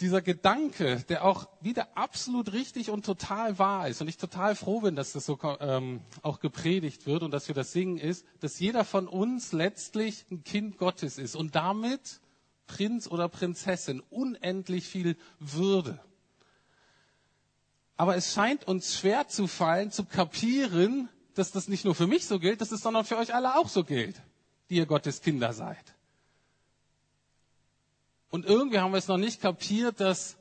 Dieser 0.00 0.20
Gedanke, 0.22 1.04
der 1.08 1.24
auch 1.24 1.48
wieder 1.60 1.88
absolut 1.96 2.52
richtig 2.52 2.90
und 2.90 3.04
total 3.04 3.58
wahr 3.58 3.88
ist, 3.88 4.00
und 4.00 4.08
ich 4.08 4.18
total 4.18 4.54
froh 4.56 4.80
bin, 4.80 4.94
dass 4.94 5.12
das 5.12 5.26
so 5.26 5.38
ähm, 5.60 6.00
auch 6.22 6.40
gepredigt 6.40 7.06
wird 7.06 7.22
und 7.22 7.30
dass 7.32 7.48
wir 7.48 7.54
das 7.54 7.72
singen, 7.72 7.96
ist, 7.96 8.26
dass 8.40 8.58
jeder 8.60 8.84
von 8.84 9.08
uns 9.08 9.52
letztlich 9.52 10.26
ein 10.30 10.44
Kind 10.44 10.78
Gottes 10.78 11.18
ist 11.18 11.34
und 11.34 11.54
damit 11.54 12.20
Prinz 12.66 13.08
oder 13.08 13.28
Prinzessin 13.28 14.00
unendlich 14.10 14.86
viel 14.86 15.16
Würde. 15.38 15.98
Aber 18.00 18.16
es 18.16 18.32
scheint 18.32 18.66
uns 18.66 18.98
schwer 18.98 19.28
zu 19.28 19.46
fallen, 19.46 19.90
zu 19.90 20.06
kapieren, 20.06 21.10
dass 21.34 21.52
das 21.52 21.68
nicht 21.68 21.84
nur 21.84 21.94
für 21.94 22.06
mich 22.06 22.26
so 22.26 22.38
gilt, 22.38 22.62
dass 22.62 22.72
es 22.72 22.80
sondern 22.80 23.04
für 23.04 23.18
euch 23.18 23.34
alle 23.34 23.56
auch 23.56 23.68
so 23.68 23.84
gilt, 23.84 24.22
die 24.70 24.76
ihr 24.76 24.86
Gottes 24.86 25.20
Kinder 25.20 25.52
seid. 25.52 25.84
Und 28.30 28.46
irgendwie 28.46 28.78
haben 28.78 28.92
wir 28.92 28.96
es 28.96 29.06
noch 29.06 29.18
nicht 29.18 29.42
kapiert, 29.42 30.00
dass 30.00 30.38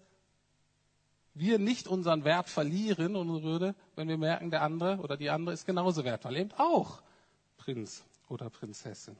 wir 1.34 1.60
nicht 1.60 1.90
unseren 1.90 2.24
Wert 2.24 2.48
verlieren, 2.48 3.18
unsere 3.18 3.44
Würde, 3.44 3.76
wenn 3.98 4.08
wir 4.08 4.18
merken, 4.18 4.52
der 4.52 4.62
andere 4.62 4.96
oder 5.00 5.18
die 5.18 5.30
andere 5.30 5.54
ist 5.54 5.66
genauso 5.66 6.06
wertvoll. 6.06 6.38
Eben 6.38 6.54
auch 6.54 7.02
Prinz 7.58 8.06
oder 8.30 8.50
Prinzessin. 8.50 9.18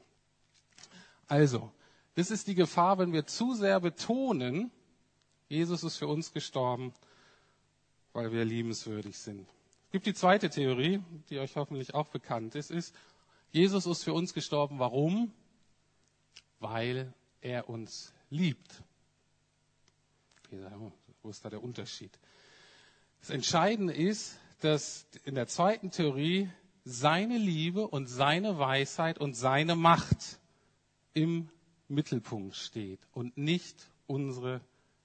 Also, 1.28 1.70
Das 2.14 2.30
ist 2.30 2.46
die 2.46 2.54
Gefahr, 2.54 2.98
wenn 2.98 3.12
wir 3.12 3.26
zu 3.26 3.52
sehr 3.52 3.80
betonen, 3.80 4.70
Jesus 5.48 5.84
ist 5.84 5.98
für 5.98 6.08
uns 6.08 6.32
gestorben, 6.32 6.94
weil 8.12 8.32
wir 8.32 8.44
liebenswürdig 8.44 9.16
sind. 9.18 9.48
Es 9.86 9.92
gibt 9.92 10.06
die 10.06 10.14
zweite 10.14 10.50
Theorie, 10.50 11.02
die 11.30 11.38
euch 11.38 11.56
hoffentlich 11.56 11.94
auch 11.94 12.08
bekannt 12.08 12.54
ist, 12.54 12.70
ist, 12.70 12.94
Jesus 13.52 13.86
ist 13.86 14.04
für 14.04 14.12
uns 14.12 14.32
gestorben. 14.34 14.78
Warum? 14.78 15.32
Weil 16.60 17.12
er 17.40 17.68
uns 17.68 18.12
liebt. 18.30 18.82
Wo 21.22 21.30
ist 21.30 21.44
da 21.44 21.50
der 21.50 21.62
Unterschied? 21.62 22.16
Das 23.20 23.30
Entscheidende 23.30 23.92
ist, 23.92 24.38
dass 24.60 25.06
in 25.24 25.34
der 25.34 25.46
zweiten 25.48 25.90
Theorie 25.90 26.48
seine 26.84 27.38
Liebe 27.38 27.86
und 27.86 28.06
seine 28.06 28.58
Weisheit 28.58 29.18
und 29.18 29.34
seine 29.34 29.74
Macht 29.76 30.38
im 31.12 31.48
Mittelpunkt 31.88 32.54
steht 32.56 33.00
und 33.12 33.36
nicht 33.36 33.76
unsere 34.06 34.60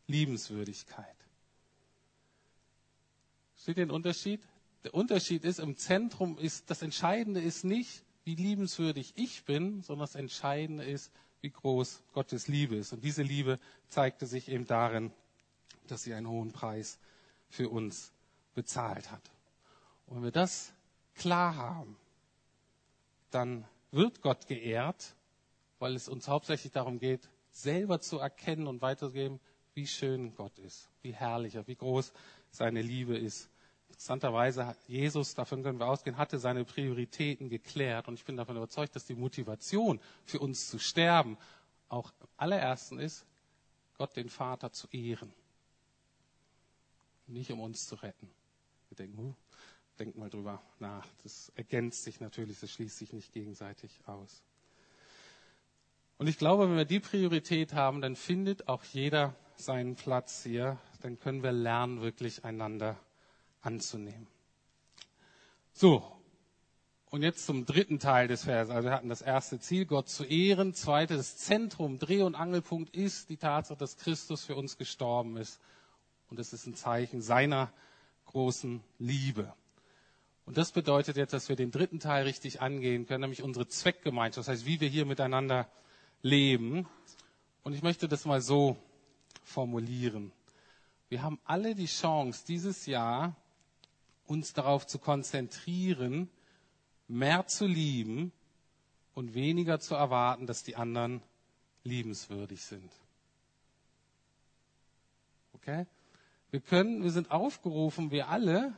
Liebenswürdigkeit. 0.07 1.14
Seht 3.65 3.77
ihr 3.77 3.85
den 3.87 3.91
Unterschied? 3.91 4.47
Der 4.83 4.93
Unterschied 4.93 5.43
ist, 5.43 5.57
im 5.57 5.75
Zentrum 5.75 6.37
ist, 6.37 6.69
das 6.69 6.83
Entscheidende 6.83 7.41
ist 7.41 7.63
nicht, 7.63 8.03
wie 8.23 8.35
liebenswürdig 8.35 9.13
ich 9.15 9.43
bin, 9.43 9.81
sondern 9.81 10.03
das 10.03 10.13
Entscheidende 10.13 10.83
ist, 10.83 11.11
wie 11.41 11.49
groß 11.49 12.03
Gottes 12.13 12.47
Liebe 12.47 12.75
ist. 12.75 12.93
Und 12.93 13.03
diese 13.03 13.23
Liebe 13.23 13.59
zeigte 13.89 14.27
sich 14.27 14.49
eben 14.49 14.67
darin, 14.67 15.11
dass 15.87 16.03
sie 16.03 16.13
einen 16.13 16.29
hohen 16.29 16.51
Preis 16.51 16.99
für 17.49 17.69
uns 17.69 18.11
bezahlt 18.53 19.09
hat. 19.09 19.31
Und 20.05 20.17
wenn 20.17 20.23
wir 20.25 20.31
das 20.31 20.71
klar 21.15 21.55
haben, 21.55 21.97
dann 23.31 23.65
wird 23.89 24.21
Gott 24.21 24.45
geehrt, 24.45 25.15
weil 25.79 25.95
es 25.95 26.07
uns 26.07 26.27
hauptsächlich 26.27 26.71
darum 26.71 26.99
geht, 26.99 27.31
selber 27.49 27.99
zu 27.99 28.19
erkennen 28.19 28.67
und 28.67 28.83
weiterzugeben, 28.83 29.39
wie 29.73 29.87
schön 29.87 30.35
Gott 30.35 30.59
ist, 30.59 30.87
wie 31.01 31.15
herrlich, 31.15 31.57
wie 31.65 31.75
groß 31.75 32.13
seine 32.51 32.83
Liebe 32.83 33.17
ist. 33.17 33.49
Interessanterweise 33.87 34.75
Jesus, 34.87 35.35
davon 35.35 35.63
können 35.63 35.79
wir 35.79 35.87
ausgehen, 35.87 36.17
hatte 36.17 36.37
seine 36.37 36.65
Prioritäten 36.65 37.49
geklärt. 37.49 38.07
Und 38.07 38.15
ich 38.15 38.25
bin 38.25 38.37
davon 38.37 38.57
überzeugt, 38.57 38.95
dass 38.95 39.05
die 39.05 39.15
Motivation 39.15 39.99
für 40.25 40.39
uns 40.39 40.69
zu 40.69 40.79
sterben 40.79 41.37
auch 41.89 42.11
am 42.19 42.27
allerersten 42.37 42.99
ist, 42.99 43.25
Gott 43.97 44.15
den 44.15 44.29
Vater 44.29 44.71
zu 44.71 44.87
ehren. 44.91 45.33
Nicht 47.27 47.51
um 47.51 47.61
uns 47.61 47.87
zu 47.87 47.95
retten. 47.95 48.29
Wir 48.89 48.97
denken, 48.97 49.17
huh, 49.17 49.33
denkt 49.97 50.17
mal 50.17 50.29
drüber 50.29 50.61
nach. 50.79 51.07
Das 51.23 51.51
ergänzt 51.55 52.03
sich 52.03 52.19
natürlich, 52.19 52.59
das 52.59 52.71
schließt 52.71 52.97
sich 52.97 53.13
nicht 53.13 53.31
gegenseitig 53.33 53.91
aus. 54.05 54.43
Und 56.17 56.27
ich 56.27 56.37
glaube, 56.37 56.69
wenn 56.69 56.77
wir 56.77 56.85
die 56.85 56.99
Priorität 56.99 57.73
haben, 57.73 58.01
dann 58.01 58.15
findet 58.15 58.67
auch 58.67 58.83
jeder 58.83 59.35
seinen 59.55 59.95
Platz 59.95 60.43
hier. 60.43 60.77
Dann 61.01 61.19
können 61.19 61.43
wir 61.43 61.51
lernen, 61.51 62.01
wirklich 62.01 62.45
einander 62.45 62.97
anzunehmen. 63.65 64.27
So. 65.73 66.11
Und 67.09 67.21
jetzt 67.21 67.45
zum 67.45 67.65
dritten 67.65 67.99
Teil 67.99 68.27
des 68.27 68.43
Verses. 68.43 68.73
Also 68.75 68.89
wir 68.89 68.93
hatten 68.93 69.07
das 69.07 69.21
erste 69.21 69.59
Ziel, 69.59 69.85
Gott 69.85 70.09
zu 70.09 70.25
ehren. 70.25 70.73
Zweites 70.73 71.37
Zentrum, 71.37 71.97
Dreh- 71.97 72.23
und 72.23 72.35
Angelpunkt 72.35 72.93
ist 72.95 73.29
die 73.29 73.37
Tatsache, 73.37 73.77
dass 73.77 73.97
Christus 73.97 74.43
für 74.43 74.55
uns 74.55 74.77
gestorben 74.77 75.37
ist. 75.37 75.61
Und 76.29 76.39
es 76.39 76.51
ist 76.51 76.65
ein 76.65 76.75
Zeichen 76.75 77.21
seiner 77.21 77.71
großen 78.25 78.81
Liebe. 78.99 79.53
Und 80.45 80.57
das 80.57 80.71
bedeutet 80.71 81.15
jetzt, 81.15 81.33
dass 81.33 81.47
wir 81.47 81.55
den 81.55 81.71
dritten 81.71 81.99
Teil 81.99 82.25
richtig 82.25 82.61
angehen 82.61 83.07
können, 83.07 83.21
nämlich 83.21 83.43
unsere 83.43 83.67
Zweckgemeinschaft, 83.67 84.47
das 84.47 84.47
heißt, 84.47 84.65
wie 84.65 84.79
wir 84.79 84.89
hier 84.89 85.05
miteinander 85.05 85.69
leben. 86.21 86.87
Und 87.63 87.73
ich 87.73 87.81
möchte 87.81 88.07
das 88.07 88.25
mal 88.25 88.41
so 88.41 88.77
formulieren. 89.43 90.31
Wir 91.07 91.21
haben 91.21 91.39
alle 91.45 91.75
die 91.75 91.85
Chance, 91.85 92.43
dieses 92.47 92.85
Jahr 92.85 93.35
uns 94.27 94.53
darauf 94.53 94.87
zu 94.87 94.99
konzentrieren, 94.99 96.29
mehr 97.07 97.47
zu 97.47 97.65
lieben 97.67 98.31
und 99.13 99.33
weniger 99.33 99.79
zu 99.79 99.95
erwarten, 99.95 100.47
dass 100.47 100.63
die 100.63 100.75
anderen 100.75 101.21
liebenswürdig 101.83 102.63
sind. 102.63 102.91
Okay? 105.53 105.85
Wir 106.51 106.59
können, 106.59 107.03
wir 107.03 107.11
sind 107.11 107.31
aufgerufen, 107.31 108.11
wir 108.11 108.29
alle, 108.29 108.73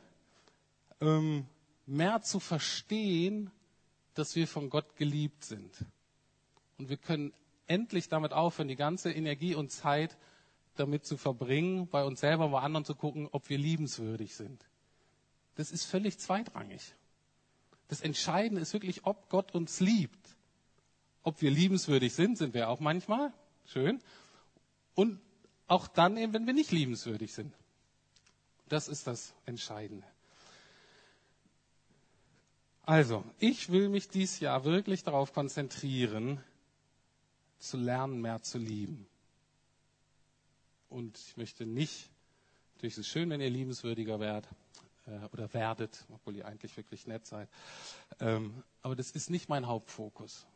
ähm, 1.00 1.46
mehr 1.86 2.22
zu 2.22 2.40
verstehen, 2.40 3.50
dass 4.14 4.34
wir 4.36 4.46
von 4.48 4.68
Gott 4.68 4.96
geliebt 4.96 5.44
sind. 5.44 5.72
Und 6.76 6.88
wir 6.88 6.96
können 6.96 7.32
endlich 7.66 8.08
damit 8.08 8.32
aufhören, 8.32 8.68
die 8.68 8.76
ganze 8.76 9.12
Energie 9.12 9.54
und 9.54 9.70
Zeit 9.70 10.16
damit 10.76 11.04
zu 11.04 11.16
verbringen, 11.16 11.88
bei 11.88 12.04
uns 12.04 12.20
selber, 12.20 12.48
bei 12.48 12.60
anderen 12.60 12.84
zu 12.84 12.94
gucken, 12.94 13.28
ob 13.30 13.48
wir 13.48 13.58
liebenswürdig 13.58 14.34
sind. 14.34 14.64
Das 15.58 15.72
ist 15.72 15.86
völlig 15.86 16.20
zweitrangig. 16.20 16.94
Das 17.88 18.00
Entscheidende 18.00 18.62
ist 18.62 18.72
wirklich, 18.74 19.04
ob 19.06 19.28
Gott 19.28 19.56
uns 19.56 19.80
liebt. 19.80 20.36
Ob 21.24 21.42
wir 21.42 21.50
liebenswürdig 21.50 22.14
sind, 22.14 22.38
sind 22.38 22.54
wir 22.54 22.68
auch 22.68 22.78
manchmal. 22.78 23.32
Schön. 23.66 24.00
Und 24.94 25.20
auch 25.66 25.88
dann 25.88 26.16
eben, 26.16 26.32
wenn 26.32 26.46
wir 26.46 26.52
nicht 26.52 26.70
liebenswürdig 26.70 27.32
sind. 27.32 27.52
Das 28.68 28.86
ist 28.86 29.08
das 29.08 29.34
Entscheidende. 29.46 30.06
Also, 32.82 33.24
ich 33.40 33.68
will 33.72 33.88
mich 33.88 34.08
dieses 34.08 34.38
Jahr 34.38 34.64
wirklich 34.64 35.02
darauf 35.02 35.32
konzentrieren, 35.32 36.40
zu 37.58 37.78
lernen, 37.78 38.20
mehr 38.20 38.42
zu 38.42 38.58
lieben. 38.58 39.08
Und 40.88 41.18
ich 41.18 41.36
möchte 41.36 41.66
nicht, 41.66 42.10
natürlich 42.76 42.94
ist 42.94 42.98
es 42.98 43.08
schön, 43.08 43.28
wenn 43.30 43.40
ihr 43.40 43.50
liebenswürdiger 43.50 44.20
werdet 44.20 44.48
oder 45.32 45.52
werdet, 45.54 46.04
obwohl 46.12 46.36
ihr 46.36 46.46
eigentlich 46.46 46.76
wirklich 46.76 47.06
nett 47.06 47.26
seid. 47.26 47.48
Ähm, 48.20 48.62
aber 48.82 48.96
das 48.96 49.10
ist 49.10 49.30
nicht 49.30 49.48
mein 49.48 49.66
Hauptfokus, 49.66 50.46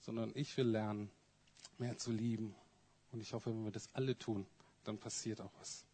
sondern 0.00 0.32
ich 0.34 0.56
will 0.56 0.66
lernen, 0.68 1.10
mehr 1.78 1.96
zu 1.98 2.10
lieben. 2.10 2.54
Und 3.12 3.20
ich 3.20 3.32
hoffe, 3.32 3.50
wenn 3.50 3.64
wir 3.64 3.72
das 3.72 3.88
alle 3.94 4.18
tun, 4.18 4.46
dann 4.84 4.98
passiert 4.98 5.40
auch 5.40 5.52
was. 5.58 5.84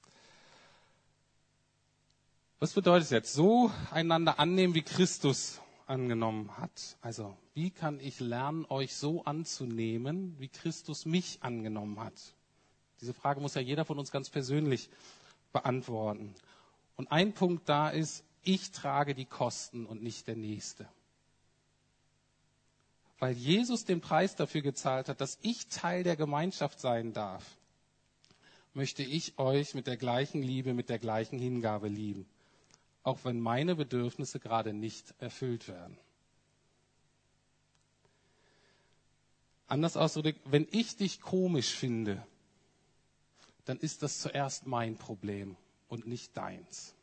Was 2.59 2.73
bedeutet 2.73 3.05
es 3.05 3.11
jetzt? 3.11 3.33
So 3.33 3.73
einander 3.91 4.39
annehmen, 4.39 4.75
wie 4.75 4.83
Christus 4.83 5.61
angenommen 5.87 6.57
hat. 6.59 6.97
Also, 7.01 7.37
wie 7.55 7.71
kann 7.71 7.99
ich 8.01 8.21
lernen, 8.21 8.65
euch 8.69 8.95
so 8.95 9.25
anzunehmen, 9.25 10.37
wie 10.39 10.49
Christus 10.49 11.05
mich 11.05 11.39
angenommen 11.43 11.99
hat? 12.01 12.15
Diese 13.01 13.15
Frage 13.15 13.41
muss 13.41 13.55
ja 13.55 13.61
jeder 13.61 13.85
von 13.85 13.99
uns 13.99 14.13
ganz 14.13 14.31
persönlich 14.31 14.91
beantworten. 15.53 16.35
Und 16.97 17.11
ein 17.11 17.33
Punkt 17.33 17.69
da 17.69 17.91
ist, 17.91 18.25
ich 18.43 18.71
trage 18.71 19.15
die 19.15 19.25
Kosten 19.25 19.87
und 19.87 20.03
nicht 20.03 20.27
der 20.27 20.37
Nächste. 20.37 20.89
Weil 23.19 23.35
Jesus 23.35 23.85
den 23.85 24.01
Preis 24.01 24.35
dafür 24.35 24.63
gezahlt 24.63 25.09
hat, 25.09 25.21
dass 25.21 25.39
ich 25.43 25.69
Teil 25.69 26.03
der 26.03 26.17
Gemeinschaft 26.17 26.81
sein 26.81 27.13
darf, 27.13 27.45
möchte 28.75 29.03
ich 29.03 29.39
euch 29.39 29.75
mit 29.75 29.87
der 29.87 29.97
gleichen 29.97 30.43
Liebe, 30.43 30.75
mit 30.75 30.89
der 30.89 30.99
gleichen 30.99 31.39
Hingabe 31.39 31.89
lieben 31.89 32.27
auch 33.05 33.25
wenn 33.25 33.41
meine 33.41 33.75
Bedürfnisse 33.75 34.39
gerade 34.39 34.73
nicht 34.73 35.15
erfüllt 35.19 35.69
werden. 35.69 35.97
Anders 39.67 39.97
ausgedrückt, 39.97 40.41
wenn 40.45 40.69
ich 40.71 40.97
dich 40.97 41.21
komisch 41.21 41.75
finde, 41.75 42.25
dann 43.65 43.79
ist 43.79 44.03
das 44.03 44.21
zuerst 44.21 44.67
mein 44.67 44.97
Problem 44.97 45.57
und 45.93 46.07
nicht 46.07 46.35
deins. 46.39 46.95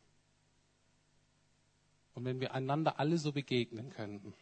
Und 2.12 2.24
wenn 2.24 2.40
wir 2.40 2.54
einander 2.54 2.98
alle 2.98 3.18
so 3.18 3.30
begegnen 3.30 3.90
könnten, 3.90 4.34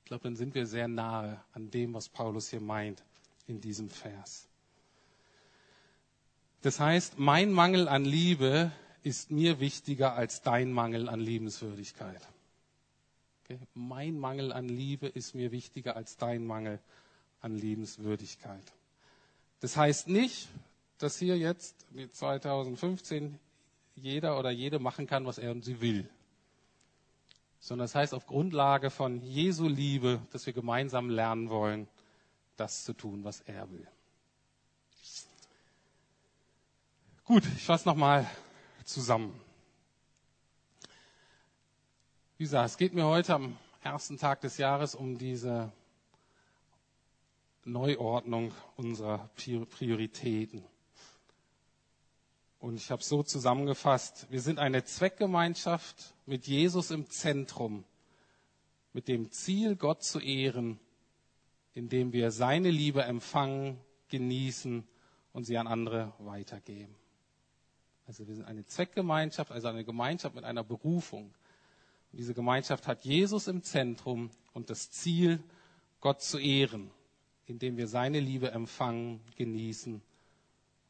ich 0.00 0.06
glaube, 0.06 0.24
dann 0.24 0.34
sind 0.34 0.56
wir 0.56 0.66
sehr 0.66 0.88
nahe 0.88 1.40
an 1.52 1.70
dem, 1.70 1.94
was 1.94 2.08
Paulus 2.08 2.50
hier 2.50 2.60
meint 2.60 3.04
in 3.46 3.60
diesem 3.60 3.88
Vers. 3.88 4.48
Das 6.62 6.80
heißt, 6.80 7.20
mein 7.20 7.52
Mangel 7.52 7.86
an 7.86 8.04
Liebe 8.04 8.72
ist 9.04 9.30
mir 9.30 9.60
wichtiger 9.60 10.14
als 10.14 10.42
dein 10.42 10.72
Mangel 10.72 11.08
an 11.08 11.20
Liebenswürdigkeit. 11.20 12.26
Okay? 13.44 13.60
Mein 13.74 14.18
Mangel 14.18 14.52
an 14.52 14.68
Liebe 14.68 15.06
ist 15.06 15.36
mir 15.36 15.52
wichtiger 15.52 15.94
als 15.94 16.16
dein 16.16 16.44
Mangel 16.44 16.80
an 17.42 17.54
Liebenswürdigkeit. 17.54 18.72
Das 19.60 19.76
heißt 19.76 20.08
nicht, 20.08 20.48
dass 21.00 21.18
hier 21.18 21.36
jetzt, 21.38 21.86
wie 21.90 22.10
2015, 22.10 23.38
jeder 23.94 24.38
oder 24.38 24.50
jede 24.50 24.78
machen 24.78 25.06
kann, 25.06 25.26
was 25.26 25.38
er 25.38 25.50
und 25.50 25.64
sie 25.64 25.80
will. 25.80 26.08
Sondern 27.58 27.84
das 27.84 27.94
heißt 27.94 28.14
auf 28.14 28.26
Grundlage 28.26 28.90
von 28.90 29.22
Jesu 29.22 29.66
Liebe, 29.66 30.20
dass 30.30 30.46
wir 30.46 30.52
gemeinsam 30.52 31.10
lernen 31.10 31.48
wollen, 31.50 31.88
das 32.56 32.84
zu 32.84 32.92
tun, 32.92 33.24
was 33.24 33.40
er 33.40 33.70
will. 33.70 33.86
Gut, 37.24 37.44
ich 37.56 37.64
fasse 37.64 37.88
nochmal 37.88 38.28
zusammen. 38.84 39.38
Wie 42.36 42.44
gesagt, 42.44 42.70
es 42.70 42.76
geht 42.76 42.92
mir 42.92 43.06
heute 43.06 43.34
am 43.34 43.56
ersten 43.82 44.18
Tag 44.18 44.40
des 44.42 44.58
Jahres 44.58 44.94
um 44.94 45.16
diese 45.16 45.72
Neuordnung 47.64 48.52
unserer 48.76 49.30
Prioritäten. 49.36 50.64
Und 52.60 52.76
ich 52.76 52.90
habe 52.90 53.02
so 53.02 53.22
zusammengefasst, 53.22 54.26
wir 54.30 54.42
sind 54.42 54.58
eine 54.58 54.84
Zweckgemeinschaft 54.84 56.14
mit 56.26 56.46
Jesus 56.46 56.90
im 56.90 57.08
Zentrum, 57.08 57.84
mit 58.92 59.08
dem 59.08 59.30
Ziel, 59.30 59.76
Gott 59.76 60.04
zu 60.04 60.20
ehren, 60.20 60.78
indem 61.72 62.12
wir 62.12 62.30
seine 62.30 62.70
Liebe 62.70 63.02
empfangen, 63.02 63.80
genießen 64.08 64.86
und 65.32 65.44
sie 65.44 65.56
an 65.56 65.66
andere 65.66 66.12
weitergeben. 66.18 66.94
Also 68.06 68.26
wir 68.28 68.34
sind 68.34 68.44
eine 68.44 68.66
Zweckgemeinschaft, 68.66 69.52
also 69.52 69.68
eine 69.68 69.84
Gemeinschaft 69.84 70.34
mit 70.34 70.44
einer 70.44 70.64
Berufung. 70.64 71.32
Und 72.12 72.18
diese 72.18 72.34
Gemeinschaft 72.34 72.86
hat 72.86 73.04
Jesus 73.04 73.46
im 73.46 73.62
Zentrum 73.62 74.30
und 74.52 74.68
das 74.68 74.90
Ziel, 74.90 75.42
Gott 76.00 76.20
zu 76.20 76.38
ehren, 76.38 76.90
indem 77.46 77.78
wir 77.78 77.86
seine 77.86 78.20
Liebe 78.20 78.50
empfangen, 78.50 79.20
genießen 79.36 80.02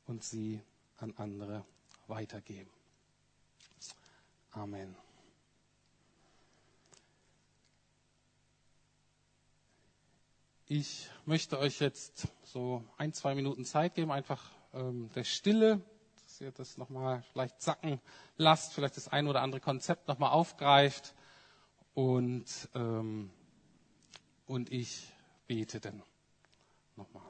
und 0.06 0.24
sie 0.24 0.60
an 1.00 1.12
andere 1.16 1.64
weitergeben. 2.06 2.70
Amen. 4.52 4.96
Ich 10.66 11.08
möchte 11.26 11.58
euch 11.58 11.80
jetzt 11.80 12.28
so 12.44 12.84
ein, 12.96 13.12
zwei 13.12 13.34
Minuten 13.34 13.64
Zeit 13.64 13.94
geben, 13.94 14.12
einfach 14.12 14.50
ähm, 14.72 15.10
der 15.16 15.24
Stille, 15.24 15.80
dass 16.22 16.40
ihr 16.40 16.52
das 16.52 16.76
nochmal 16.78 17.22
vielleicht 17.32 17.60
sacken 17.60 18.00
lasst, 18.36 18.72
vielleicht 18.74 18.96
das 18.96 19.08
ein 19.08 19.26
oder 19.26 19.42
andere 19.42 19.60
Konzept 19.60 20.06
nochmal 20.06 20.30
aufgreift 20.30 21.14
und, 21.94 22.46
ähm, 22.74 23.30
und 24.46 24.70
ich 24.72 25.12
bete 25.48 25.80
dann 25.80 26.02
nochmal. 26.96 27.29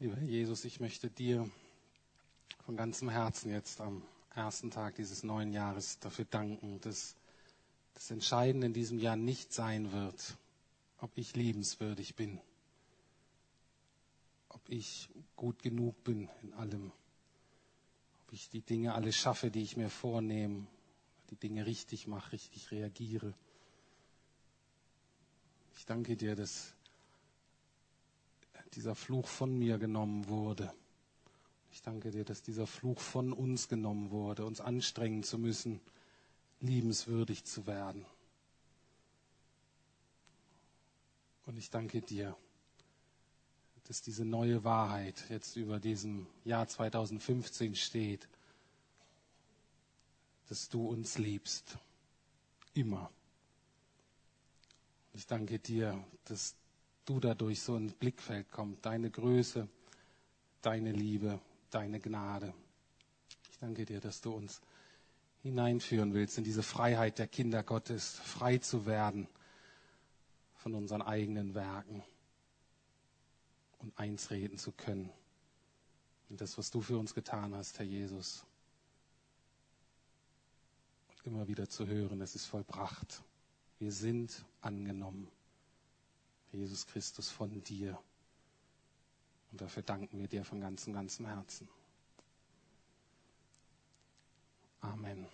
Lieber 0.00 0.20
Jesus, 0.20 0.64
ich 0.64 0.78
möchte 0.78 1.10
dir 1.10 1.50
von 2.64 2.76
ganzem 2.76 3.08
Herzen 3.08 3.50
jetzt 3.50 3.80
am 3.80 4.00
ersten 4.32 4.70
Tag 4.70 4.94
dieses 4.94 5.24
neuen 5.24 5.52
Jahres 5.52 5.98
dafür 5.98 6.24
danken, 6.24 6.80
dass 6.82 7.16
das 7.94 8.12
Entscheidende 8.12 8.68
in 8.68 8.72
diesem 8.72 9.00
Jahr 9.00 9.16
nicht 9.16 9.52
sein 9.52 9.90
wird, 9.90 10.36
ob 11.00 11.10
ich 11.18 11.34
liebenswürdig 11.34 12.14
bin, 12.14 12.40
ob 14.50 14.60
ich 14.68 15.08
gut 15.34 15.64
genug 15.64 16.04
bin 16.04 16.28
in 16.42 16.52
allem, 16.52 16.92
ob 18.24 18.32
ich 18.32 18.48
die 18.50 18.60
Dinge 18.60 18.94
alle 18.94 19.12
schaffe, 19.12 19.50
die 19.50 19.62
ich 19.62 19.76
mir 19.76 19.90
vornehme, 19.90 20.68
die 21.30 21.36
Dinge 21.36 21.66
richtig 21.66 22.06
mache, 22.06 22.30
richtig 22.30 22.70
reagiere. 22.70 23.34
Ich 25.76 25.86
danke 25.86 26.16
dir, 26.16 26.36
dass 26.36 26.72
dieser 28.74 28.94
Fluch 28.94 29.26
von 29.26 29.56
mir 29.58 29.78
genommen 29.78 30.28
wurde. 30.28 30.72
Ich 31.72 31.82
danke 31.82 32.10
dir, 32.10 32.24
dass 32.24 32.42
dieser 32.42 32.66
Fluch 32.66 33.00
von 33.00 33.32
uns 33.32 33.68
genommen 33.68 34.10
wurde, 34.10 34.44
uns 34.44 34.60
anstrengen 34.60 35.22
zu 35.22 35.38
müssen, 35.38 35.80
liebenswürdig 36.60 37.44
zu 37.44 37.66
werden. 37.66 38.04
Und 41.46 41.56
ich 41.56 41.70
danke 41.70 42.02
dir, 42.02 42.36
dass 43.84 44.02
diese 44.02 44.24
neue 44.24 44.64
Wahrheit 44.64 45.24
jetzt 45.30 45.56
über 45.56 45.80
diesem 45.80 46.26
Jahr 46.44 46.68
2015 46.68 47.74
steht, 47.74 48.28
dass 50.48 50.68
du 50.68 50.86
uns 50.86 51.16
liebst. 51.16 51.78
Immer. 52.74 53.10
Ich 55.14 55.26
danke 55.26 55.58
dir, 55.58 56.04
dass 56.26 56.54
du 57.08 57.20
dadurch 57.20 57.62
so 57.62 57.76
ins 57.76 57.94
Blickfeld 57.94 58.50
kommst, 58.50 58.84
deine 58.84 59.10
Größe, 59.10 59.68
deine 60.62 60.92
Liebe, 60.92 61.40
deine 61.70 62.00
Gnade. 62.00 62.52
Ich 63.50 63.58
danke 63.58 63.84
dir, 63.84 64.00
dass 64.00 64.20
du 64.20 64.32
uns 64.32 64.60
hineinführen 65.42 66.12
willst 66.14 66.38
in 66.38 66.44
diese 66.44 66.62
Freiheit 66.62 67.18
der 67.18 67.28
Kinder 67.28 67.62
Gottes, 67.62 68.18
frei 68.18 68.58
zu 68.58 68.86
werden 68.86 69.28
von 70.56 70.74
unseren 70.74 71.02
eigenen 71.02 71.54
Werken 71.54 72.02
und 73.78 73.98
eins 73.98 74.30
reden 74.30 74.58
zu 74.58 74.72
können. 74.72 75.10
Und 76.28 76.40
das, 76.40 76.58
was 76.58 76.70
du 76.70 76.82
für 76.82 76.98
uns 76.98 77.14
getan 77.14 77.54
hast, 77.54 77.78
Herr 77.78 77.86
Jesus. 77.86 78.44
Und 81.08 81.32
immer 81.32 81.48
wieder 81.48 81.68
zu 81.68 81.86
hören, 81.86 82.20
es 82.20 82.34
ist 82.34 82.46
vollbracht. 82.46 83.22
Wir 83.78 83.92
sind 83.92 84.44
angenommen. 84.60 85.28
Jesus 86.52 86.86
Christus, 86.86 87.30
von 87.30 87.62
dir. 87.62 87.98
Und 89.50 89.60
dafür 89.60 89.82
danken 89.82 90.18
wir 90.18 90.28
dir 90.28 90.44
von 90.44 90.60
ganzem, 90.60 90.92
ganzem 90.92 91.26
Herzen. 91.26 91.68
Amen. 94.80 95.26